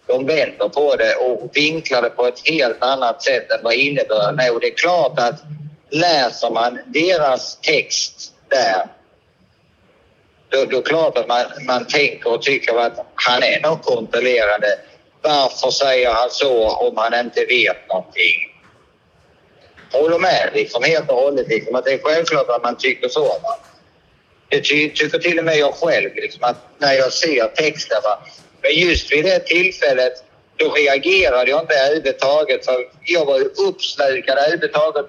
[0.06, 4.40] de vänder på det och vinklar det på ett helt annat sätt än vad innebörden
[4.40, 4.54] är.
[4.54, 5.40] Och det är klart att
[5.90, 8.86] läser man deras text där
[10.48, 13.82] då, då är det klart att man, man tänker och tycker att han är nog
[13.82, 14.78] kontrollerande.
[15.22, 18.55] Varför säger han så om han inte vet någonting?
[20.00, 21.48] Håller med liksom helt och hållet.
[21.48, 23.24] Liksom, att det är självklart att man tycker så.
[23.24, 23.58] Va?
[24.48, 27.98] Det ty tycker till och med jag själv, liksom, att när jag ser texten.
[28.02, 28.18] Va?
[28.62, 30.12] Men just vid det tillfället,
[30.56, 32.64] då reagerade jag inte överhuvudtaget.
[32.64, 35.06] För jag var ju uppslukad överhuvudtaget.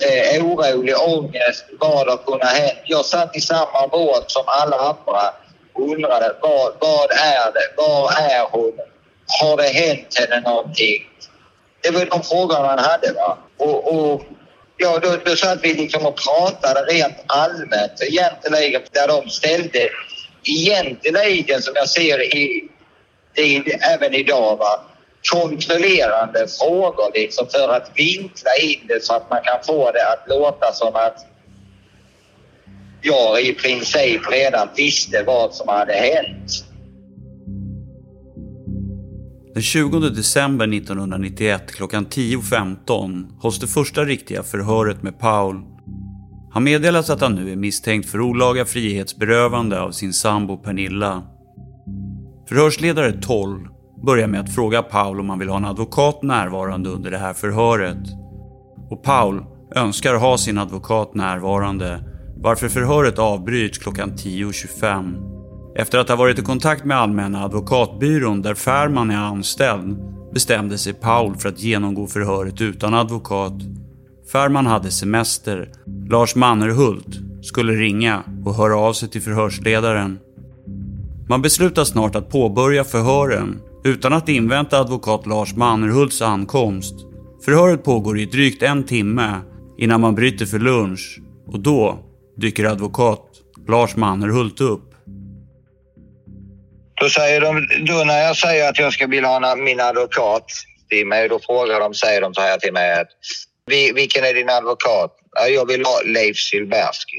[0.00, 2.74] Eh, orolig, ångest, vad har kunnat hända?
[2.84, 5.34] Jag satt i samma båt som alla andra
[5.72, 7.74] och undrade vad, vad är det?
[7.76, 8.78] Var är hon?
[9.40, 11.08] Har det hänt henne någonting?
[11.80, 13.12] Det var de frågorna man hade.
[13.12, 13.38] Va?
[13.62, 14.22] Och, och
[14.76, 19.88] ja, då, då satt vi liksom och pratade rent allmänt egentligen där de ställde
[20.44, 22.68] egentligen som jag ser i,
[23.36, 23.62] i
[23.94, 24.80] även idag va,
[25.32, 30.28] kontrollerande frågor liksom för att vinkla in det så att man kan få det att
[30.28, 31.26] låta som att
[33.02, 36.71] jag i princip redan visste vad som hade hänt.
[39.54, 45.62] Den 20 december 1991 klockan 10.15 hålls det första riktiga förhöret med Paul.
[46.52, 51.22] Han meddelas att han nu är misstänkt för olaga frihetsberövande av sin sambo Pernilla.
[52.48, 53.60] Förhörsledare 12
[54.06, 57.34] börjar med att fråga Paul om han vill ha en advokat närvarande under det här
[57.34, 58.08] förhöret.
[58.90, 59.44] Och Paul
[59.74, 62.04] önskar ha sin advokat närvarande
[62.36, 65.31] varför förhöret avbryts klockan 10.25.
[65.74, 69.96] Efter att ha varit i kontakt med Allmänna advokatbyrån där Färman är anställd
[70.32, 73.52] bestämde sig Paul för att genomgå förhöret utan advokat.
[74.32, 75.72] Färman hade semester.
[76.10, 80.18] Lars Mannerhult skulle ringa och höra av sig till förhörsledaren.
[81.28, 86.94] Man beslutar snart att påbörja förhören utan att invänta advokat Lars Mannerhults ankomst.
[87.44, 89.40] Förhöret pågår i drygt en timme
[89.78, 91.98] innan man bryter för lunch och då
[92.36, 93.26] dyker advokat
[93.68, 94.91] Lars Mannerhult upp.
[97.02, 100.52] Då, säger de, då när jag säger att jag ska vilja ha min advokat
[100.90, 103.08] till mig, då frågar de, säger de så här till mig att
[103.94, 105.16] vilken är din advokat?
[105.48, 107.16] Jag vill ha Leif Silbersky.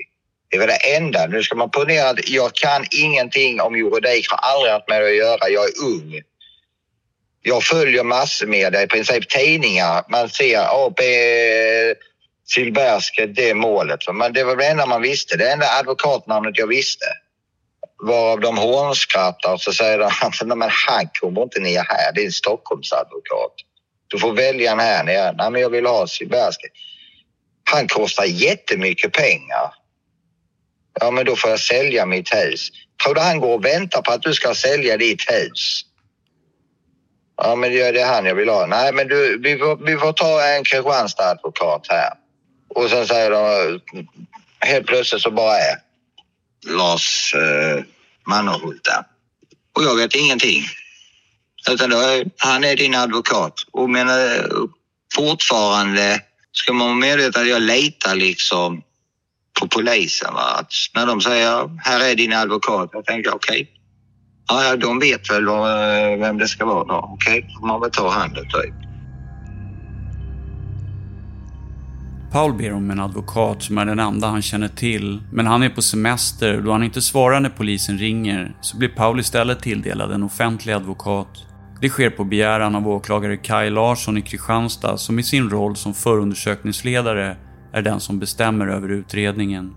[0.49, 1.27] Det är väl det enda.
[1.27, 5.07] Nu ska man ponera att jag kan ingenting om juridik, har aldrig haft med det
[5.07, 5.49] att göra.
[5.49, 6.21] Jag är ung.
[7.41, 10.03] Jag följer massmedia, i princip tidningar.
[10.09, 11.03] Man ser AP
[12.45, 13.99] Silbersky, det målet.
[14.13, 15.37] Men det var det enda man visste.
[15.37, 17.05] Det enda advokatnamnet jag visste.
[18.07, 22.21] Varav de hånskrattar och så säger de att men han kommer inte ner här, det
[22.21, 23.53] är en Stockholmsadvokat.
[24.07, 25.31] Du får välja en här nere.
[25.31, 26.67] Nej, men jag vill ha Silbersky.
[27.71, 29.73] Han kostar jättemycket pengar.
[30.99, 32.69] Ja, men då får jag sälja mitt hus.
[33.03, 35.81] Tror du han går och väntar på att du ska sälja ditt hus?
[37.37, 38.65] Ja, men det är han jag vill ha.
[38.65, 42.13] Nej, men du, vi, får, vi får ta en Kristianstad-advokat här.
[42.75, 43.79] Och sen säger de
[44.59, 45.77] helt plötsligt så bara är
[46.65, 47.83] Lars eh,
[48.27, 49.03] Mannerhult där.
[49.75, 50.63] Och jag vet ingenting.
[51.71, 53.53] Utan då, han är din advokat.
[53.71, 54.45] Och men, eh,
[55.15, 58.81] fortfarande ska man vara medveten att jag litar liksom
[59.59, 60.33] på polisen.
[60.33, 60.41] Va?
[60.59, 63.61] Att när de säger här är din advokat, jag tänker okej.
[63.61, 63.67] Okay.
[64.47, 67.09] Ja, de vet väl eh, vem det ska vara då.
[67.13, 67.55] Okej, okay.
[67.59, 68.82] får man väl ta handen typ.
[72.33, 75.69] Paul ber om en advokat som är den enda han känner till, men han är
[75.69, 80.11] på semester och då han inte svarar när polisen ringer så blir Paul istället tilldelad
[80.11, 81.27] en offentlig advokat.
[81.81, 85.93] Det sker på begäran av åklagare Kai Larsson i Kristianstad som i sin roll som
[85.93, 87.37] förundersökningsledare
[87.73, 89.75] är den som bestämmer över utredningen.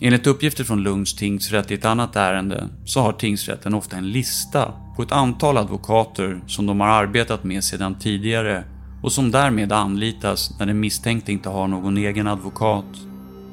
[0.00, 4.72] Enligt uppgifter från Lunds tingsrätt i ett annat ärende så har tingsrätten ofta en lista
[4.96, 8.64] på ett antal advokater som de har arbetat med sedan tidigare
[9.02, 12.84] och som därmed anlitas när den misstänkte inte har någon egen advokat.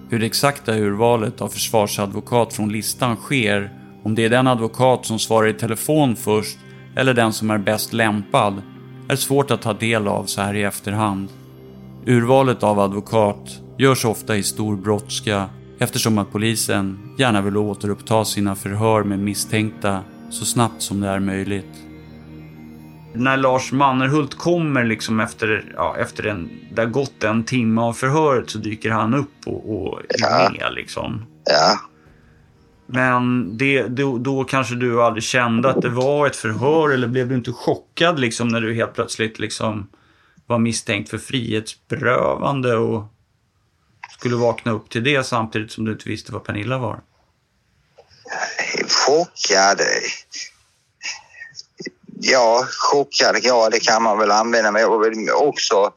[0.10, 3.74] Hur det exakta urvalet av försvarsadvokat från listan sker,
[4.04, 6.58] om det är den advokat som svarar i telefon först
[6.96, 8.62] eller den som är bäst lämpad,
[9.10, 11.30] är svårt att ta del av så här i efterhand.
[12.06, 18.56] Urvalet av advokat görs ofta i stor brådska eftersom att polisen gärna vill återuppta sina
[18.56, 21.87] förhör med misstänkta så snabbt som det är möjligt
[23.20, 27.94] när Lars Mannerhult kommer liksom efter, ja, efter en, det har gått en timme av
[27.94, 31.26] förhöret så dyker han upp och, och är med liksom.
[31.46, 31.80] Ja.
[32.86, 37.30] Men det, då, då kanske du aldrig kände att det var ett förhör eller blev
[37.30, 39.90] du inte chockad liksom när du helt plötsligt liksom
[40.46, 43.04] var misstänkt för frihetsberövande och
[44.20, 47.00] skulle vakna upp till det samtidigt som du inte visste vad Pernilla var?
[48.88, 49.82] Chockad?
[52.22, 55.94] Ja, chockad, ja det kan man väl använda, men jag var väl också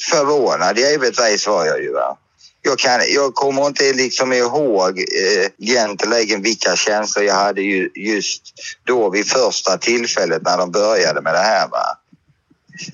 [0.00, 1.92] förvånad givetvis var jag ju.
[1.92, 2.16] Va?
[2.62, 8.42] Jag, kan, jag kommer inte liksom ihåg eh, egentligen vilka känslor jag hade ju, just
[8.84, 11.68] då vid första tillfället när de började med det här.
[11.68, 11.96] Va?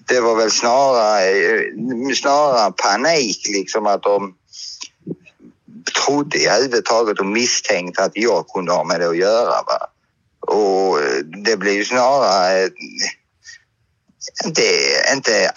[0.08, 4.34] Det var väl snarare, eh, snarare panik liksom att de
[6.04, 9.62] trodde jag överhuvudtaget och misstänkte att jag kunde ha med det att göra.
[9.62, 9.90] Va?
[11.46, 12.70] Det blir ju snarare eh,
[14.44, 14.62] inte,
[15.12, 15.52] inte,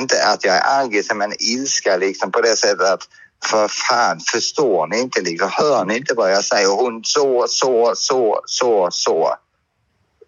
[0.00, 3.08] inte att jag är arg, men ilska liksom på det sättet att
[3.44, 5.50] för fan, förstår ni inte liksom?
[5.52, 6.68] Hör ni inte vad jag säger?
[6.68, 9.34] Hon så, så, så, så, så.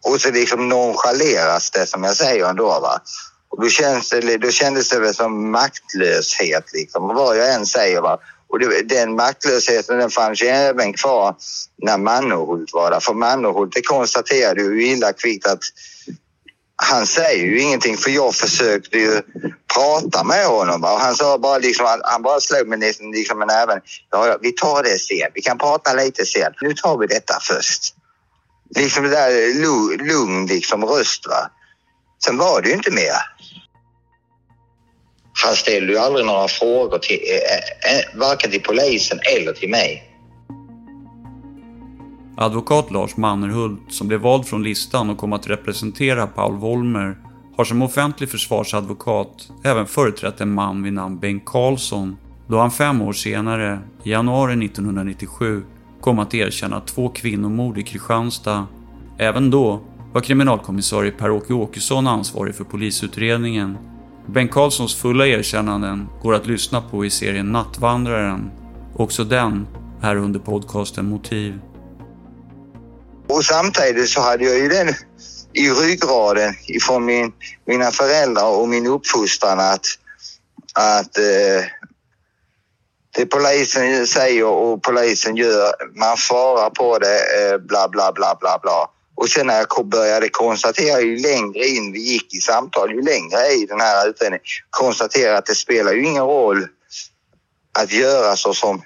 [0.05, 2.67] Och så liksom nonchaleras det som jag säger ändå.
[2.67, 3.01] Va?
[3.49, 7.09] Och då, känns det, då kändes det väl som maktlöshet liksom.
[7.15, 8.01] Vad jag än säger.
[8.01, 8.19] Va?
[8.51, 11.36] Och det, den maktlösheten den fanns ju även kvar
[11.82, 13.01] när Mannerhult var där.
[13.01, 15.62] För Mannerhult det konstaterade ju illa kvickt att
[16.82, 19.22] han säger ju ingenting för jag försökte ju
[19.74, 20.84] prata med honom.
[20.84, 23.80] Och han sa bara liksom, han bara slog mig liksom, liksom med näven.
[24.11, 25.30] Ja, vi tar det sen.
[25.34, 26.53] Vi kan prata lite sen.
[26.61, 27.94] Nu tar vi detta först.
[28.76, 29.55] Liksom det där
[30.05, 31.51] lugn liksom röst va.
[32.24, 33.14] Sen var det ju inte mer.
[35.45, 39.70] Han ställde ju aldrig några frågor till, eh, eh, eh, varken till polisen eller till
[39.70, 40.05] mig.
[42.36, 47.16] Advokat Lars Mannerhult, som blev vald från listan och kom att representera Paul Wollmer,
[47.57, 52.16] har som offentlig försvarsadvokat även företrätt en man vid namn Bengt Karlsson,
[52.49, 55.62] då han fem år senare, i januari 1997,
[56.01, 58.66] kom att erkänna två kvinnomord i Kristianstad.
[59.18, 59.80] Även då
[60.12, 63.78] var kriminalkommissarie Per-Åke Åkesson ansvarig för polisutredningen.
[64.27, 68.51] Bengt Karlssons fulla erkännanden går att lyssna på i serien Nattvandraren.
[68.97, 69.66] Också den
[70.03, 71.61] här under podcasten Motiv.
[73.29, 74.89] Och samtidigt så hade jag ju den
[75.53, 77.33] i ryggraden ifrån min,
[77.66, 79.87] mina föräldrar och min uppfostran att,
[80.75, 81.64] att eh,
[83.16, 88.59] det polisen säger och polisen gör, man svarar på det, eh, bla bla bla bla
[88.62, 88.91] bla.
[89.21, 93.47] Och sen när jag började konstatera ju längre in vi gick i samtal, ju längre
[93.47, 96.66] i den här utredningen, konstatera att det spelar ju ingen roll
[97.79, 98.83] att göra så som...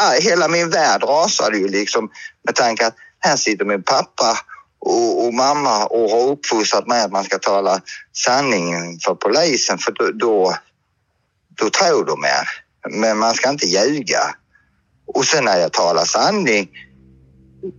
[0.00, 2.10] Ah, hela min värld rasade ju liksom
[2.44, 4.38] med tanke att här sitter min pappa
[4.78, 7.80] och, och, mamma och har uppfostrat mig att man ska tala
[8.12, 10.56] sanningen för polisen för då, då,
[11.58, 12.48] då tror de er.
[13.00, 14.34] Men man ska inte ljuga.
[15.06, 16.68] Och sen när jag talar sanning,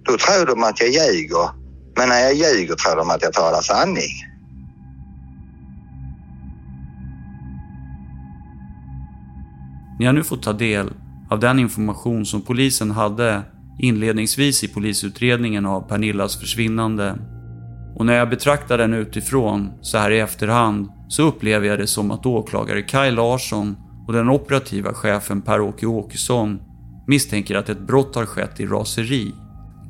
[0.05, 1.60] då tror de att jag ljuger.
[2.01, 4.25] Men när jag ljuger tror de att jag talar sanning.
[9.99, 10.93] Ni har nu fått ta del
[11.29, 13.41] av den information som polisen hade
[13.79, 17.15] inledningsvis i polisutredningen av Pernillas försvinnande.
[17.95, 22.11] Och när jag betraktar den utifrån, så här i efterhand, så upplever jag det som
[22.11, 23.75] att åklagare Kaj Larsson
[24.07, 26.59] och den operativa chefen Per-Åke Åkesson
[27.07, 29.31] misstänker att ett brott har skett i raseri.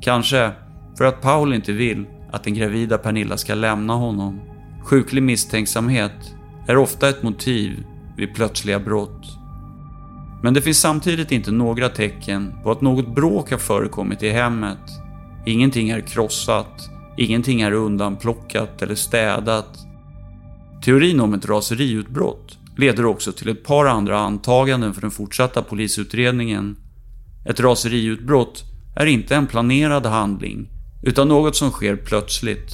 [0.02, 0.52] Kanske
[0.98, 4.40] för att Paul inte vill att den gravida Pernilla ska lämna honom.
[4.84, 6.34] Sjuklig misstänksamhet
[6.66, 7.84] är ofta ett motiv
[8.16, 9.38] vid plötsliga brott.
[10.42, 14.78] Men det finns samtidigt inte några tecken på att något bråk har förekommit i hemmet.
[15.46, 19.78] Ingenting är krossat, ingenting är undanplockat eller städat.
[20.84, 26.76] Teorin om ett raseriutbrott leder också till ett par andra antaganden för den fortsatta polisutredningen.
[27.44, 28.64] Ett raseriutbrott
[28.96, 30.68] är inte en planerad handling,
[31.02, 32.72] utan något som sker plötsligt.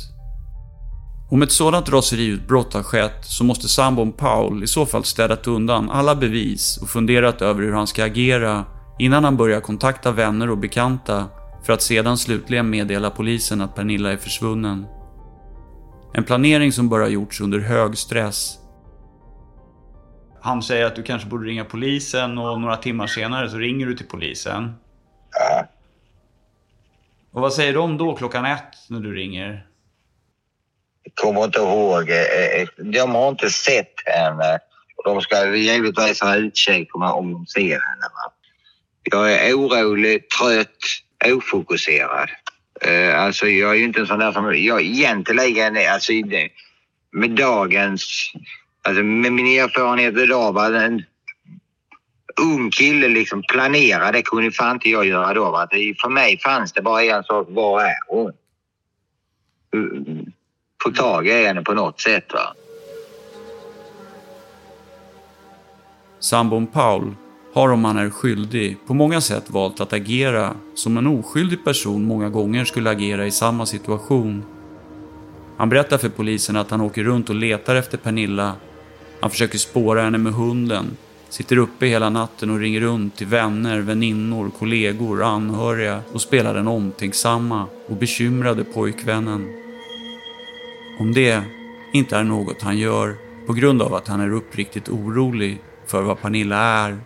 [1.31, 5.91] Om ett sådant raseriutbrott har skett så måste sambon Paul i så fall städat undan
[5.91, 8.65] alla bevis och funderat över hur han ska agera
[8.99, 11.25] innan han börjar kontakta vänner och bekanta
[11.63, 14.87] för att sedan slutligen meddela polisen att Pernilla är försvunnen.
[16.15, 18.59] En planering som bör ha gjorts under hög stress.
[20.41, 23.97] Han säger att du kanske borde ringa polisen och några timmar senare så ringer du
[23.97, 24.75] till polisen.
[25.33, 25.67] Ja.
[27.39, 29.67] Och vad säger de då klockan ett när du ringer?
[31.03, 32.11] Jag kommer inte ihåg.
[32.11, 34.59] Eh, eh, de har inte sett henne.
[35.05, 38.09] De ska givetvis ha utkik om de ser henne.
[39.03, 40.79] Jag är orolig, trött,
[41.35, 42.29] ofokuserad.
[42.81, 44.55] Eh, alltså jag är ju inte en sån där som...
[44.57, 46.13] Jag egentligen, alltså
[47.13, 48.33] med dagens...
[48.83, 50.69] Alltså med min erfarenhet idag, va,
[52.41, 55.51] ung kille liksom planera, det kunde fan inte jag göra då.
[55.51, 55.69] Va?
[56.03, 58.33] För mig fanns det bara en sak, var är hon?
[60.83, 62.33] få tag i henne på något sätt.
[62.33, 62.55] Va?
[66.21, 67.15] Sambon Paul
[67.55, 72.05] har om han är skyldig på många sätt valt att agera som en oskyldig person
[72.05, 74.45] många gånger skulle agera i samma situation.
[75.57, 78.55] Han berättar för polisen att han åker runt och letar efter Pernilla.
[79.21, 80.97] Han försöker spåra henne med hunden,
[81.29, 86.69] sitter uppe hela natten och ringer runt till vänner, väninnor, kollegor, anhöriga och spelar den
[86.69, 89.49] omtänksamma och bekymrade pojkvännen.
[91.01, 91.43] Om det
[91.93, 96.21] inte är något han gör på grund av att han är uppriktigt orolig för vad
[96.21, 97.01] Pernilla är,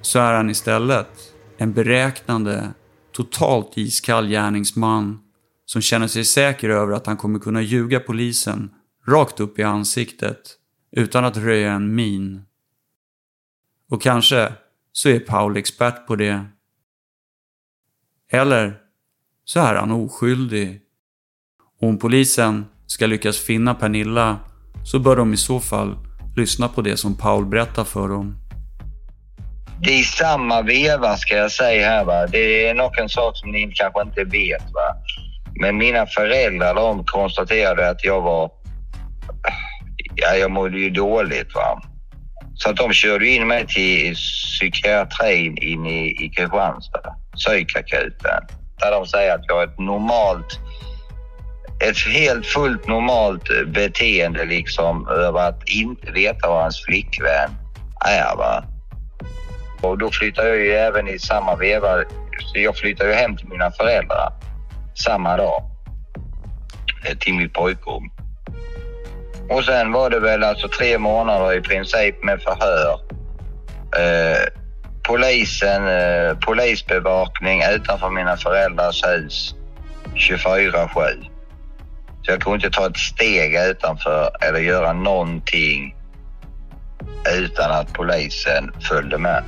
[0.00, 2.72] så är han istället En beräknande,
[3.12, 5.18] totalt iskall gärningsman
[5.66, 8.70] som känner sig säker över att han kommer kunna ljuga polisen
[9.08, 10.40] rakt upp i ansiktet
[10.96, 12.47] utan att röja en min.
[13.90, 14.52] Och kanske
[14.92, 16.44] så är Paul expert på det.
[18.32, 18.76] Eller
[19.44, 20.80] så är han oskyldig.
[21.80, 24.38] Och om polisen ska lyckas finna Pernilla
[24.84, 25.96] så bör de i så fall
[26.36, 28.36] lyssna på det som Paul berättar för dem.
[29.82, 32.04] Det är samma veva ska jag säga här.
[32.04, 32.26] Va?
[32.26, 34.62] Det är nog en sak som ni kanske inte vet.
[34.62, 34.96] Va?
[35.60, 38.50] Men mina föräldrar de konstaterade att jag var...
[40.14, 41.54] Ja, jag mådde ju dåligt.
[41.54, 41.82] Va?
[42.58, 48.42] Så att de körde in mig till psykiatrin in i, i Kristianstad, psykakuten.
[48.80, 50.60] Där de säger att jag har ett normalt,
[51.84, 57.50] ett helt fullt normalt beteende liksom över att inte veta var hans flickvän
[58.06, 58.36] är.
[58.36, 58.64] Va?
[59.80, 62.04] Och då flyttar jag ju även i samma veva,
[62.52, 64.32] så jag flyttar ju hem till mina föräldrar
[64.94, 65.62] samma dag.
[67.04, 68.10] Eh, till mitt pojkrum.
[69.48, 73.00] Och sen var det väl alltså tre månader i princip med förhör.
[73.96, 74.48] Eh,
[75.02, 79.54] polisen, eh, polisbevakning utanför mina föräldrars hus
[80.14, 81.28] 24-7.
[82.22, 85.96] Så jag kunde inte ta ett steg utanför eller göra någonting
[87.38, 89.44] utan att polisen följde med.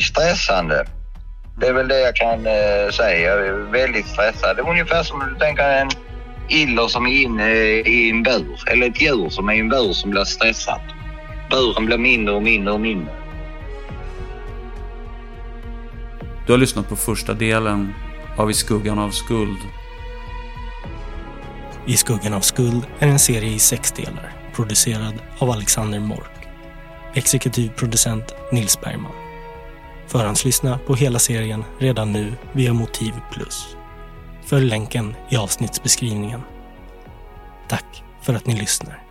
[0.00, 0.86] Stressande.
[1.56, 3.36] Det är väl det jag kan eh, säga.
[3.36, 4.56] Jag är väldigt stressad.
[4.56, 5.90] Det är ungefär som du tänker en
[6.48, 8.70] iller som är inne i en bur.
[8.70, 10.82] Eller ett djur som är i en bur som blir stressat.
[11.50, 13.14] Buren blir mindre och mindre och mindre.
[16.46, 17.94] Du har lyssnat på första delen
[18.36, 19.58] av I skuggan av skuld.
[21.86, 26.48] I skuggan av skuld är en serie i sex delar producerad av Alexander Mork.
[27.14, 29.31] Exekutiv producent Nils Bergman.
[30.12, 33.76] Förhandslyssna på hela serien redan nu via Motiv Plus.
[34.44, 36.40] Följ länken i avsnittsbeskrivningen.
[37.68, 39.02] Tack för att ni lyssnar.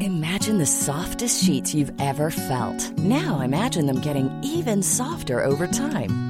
[0.00, 2.98] Imagine the softest sheets you've ever felt.
[2.98, 6.29] Now imagine them getting even softer over time.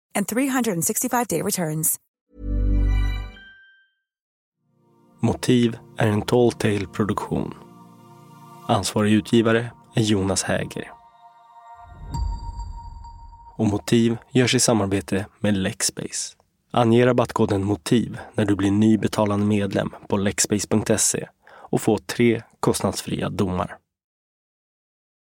[0.15, 1.99] and 365-day returns.
[5.23, 7.53] Motiv är en Tall Tale-produktion.
[8.67, 10.91] Ansvarig utgivare är Jonas Häger.
[13.57, 16.35] Och Motiv görs i samarbete med Lexbase.
[16.71, 23.29] Ange rabattkoden MOTIV när du blir ny betalande medlem på lexbase.se och få tre kostnadsfria
[23.29, 23.77] domar.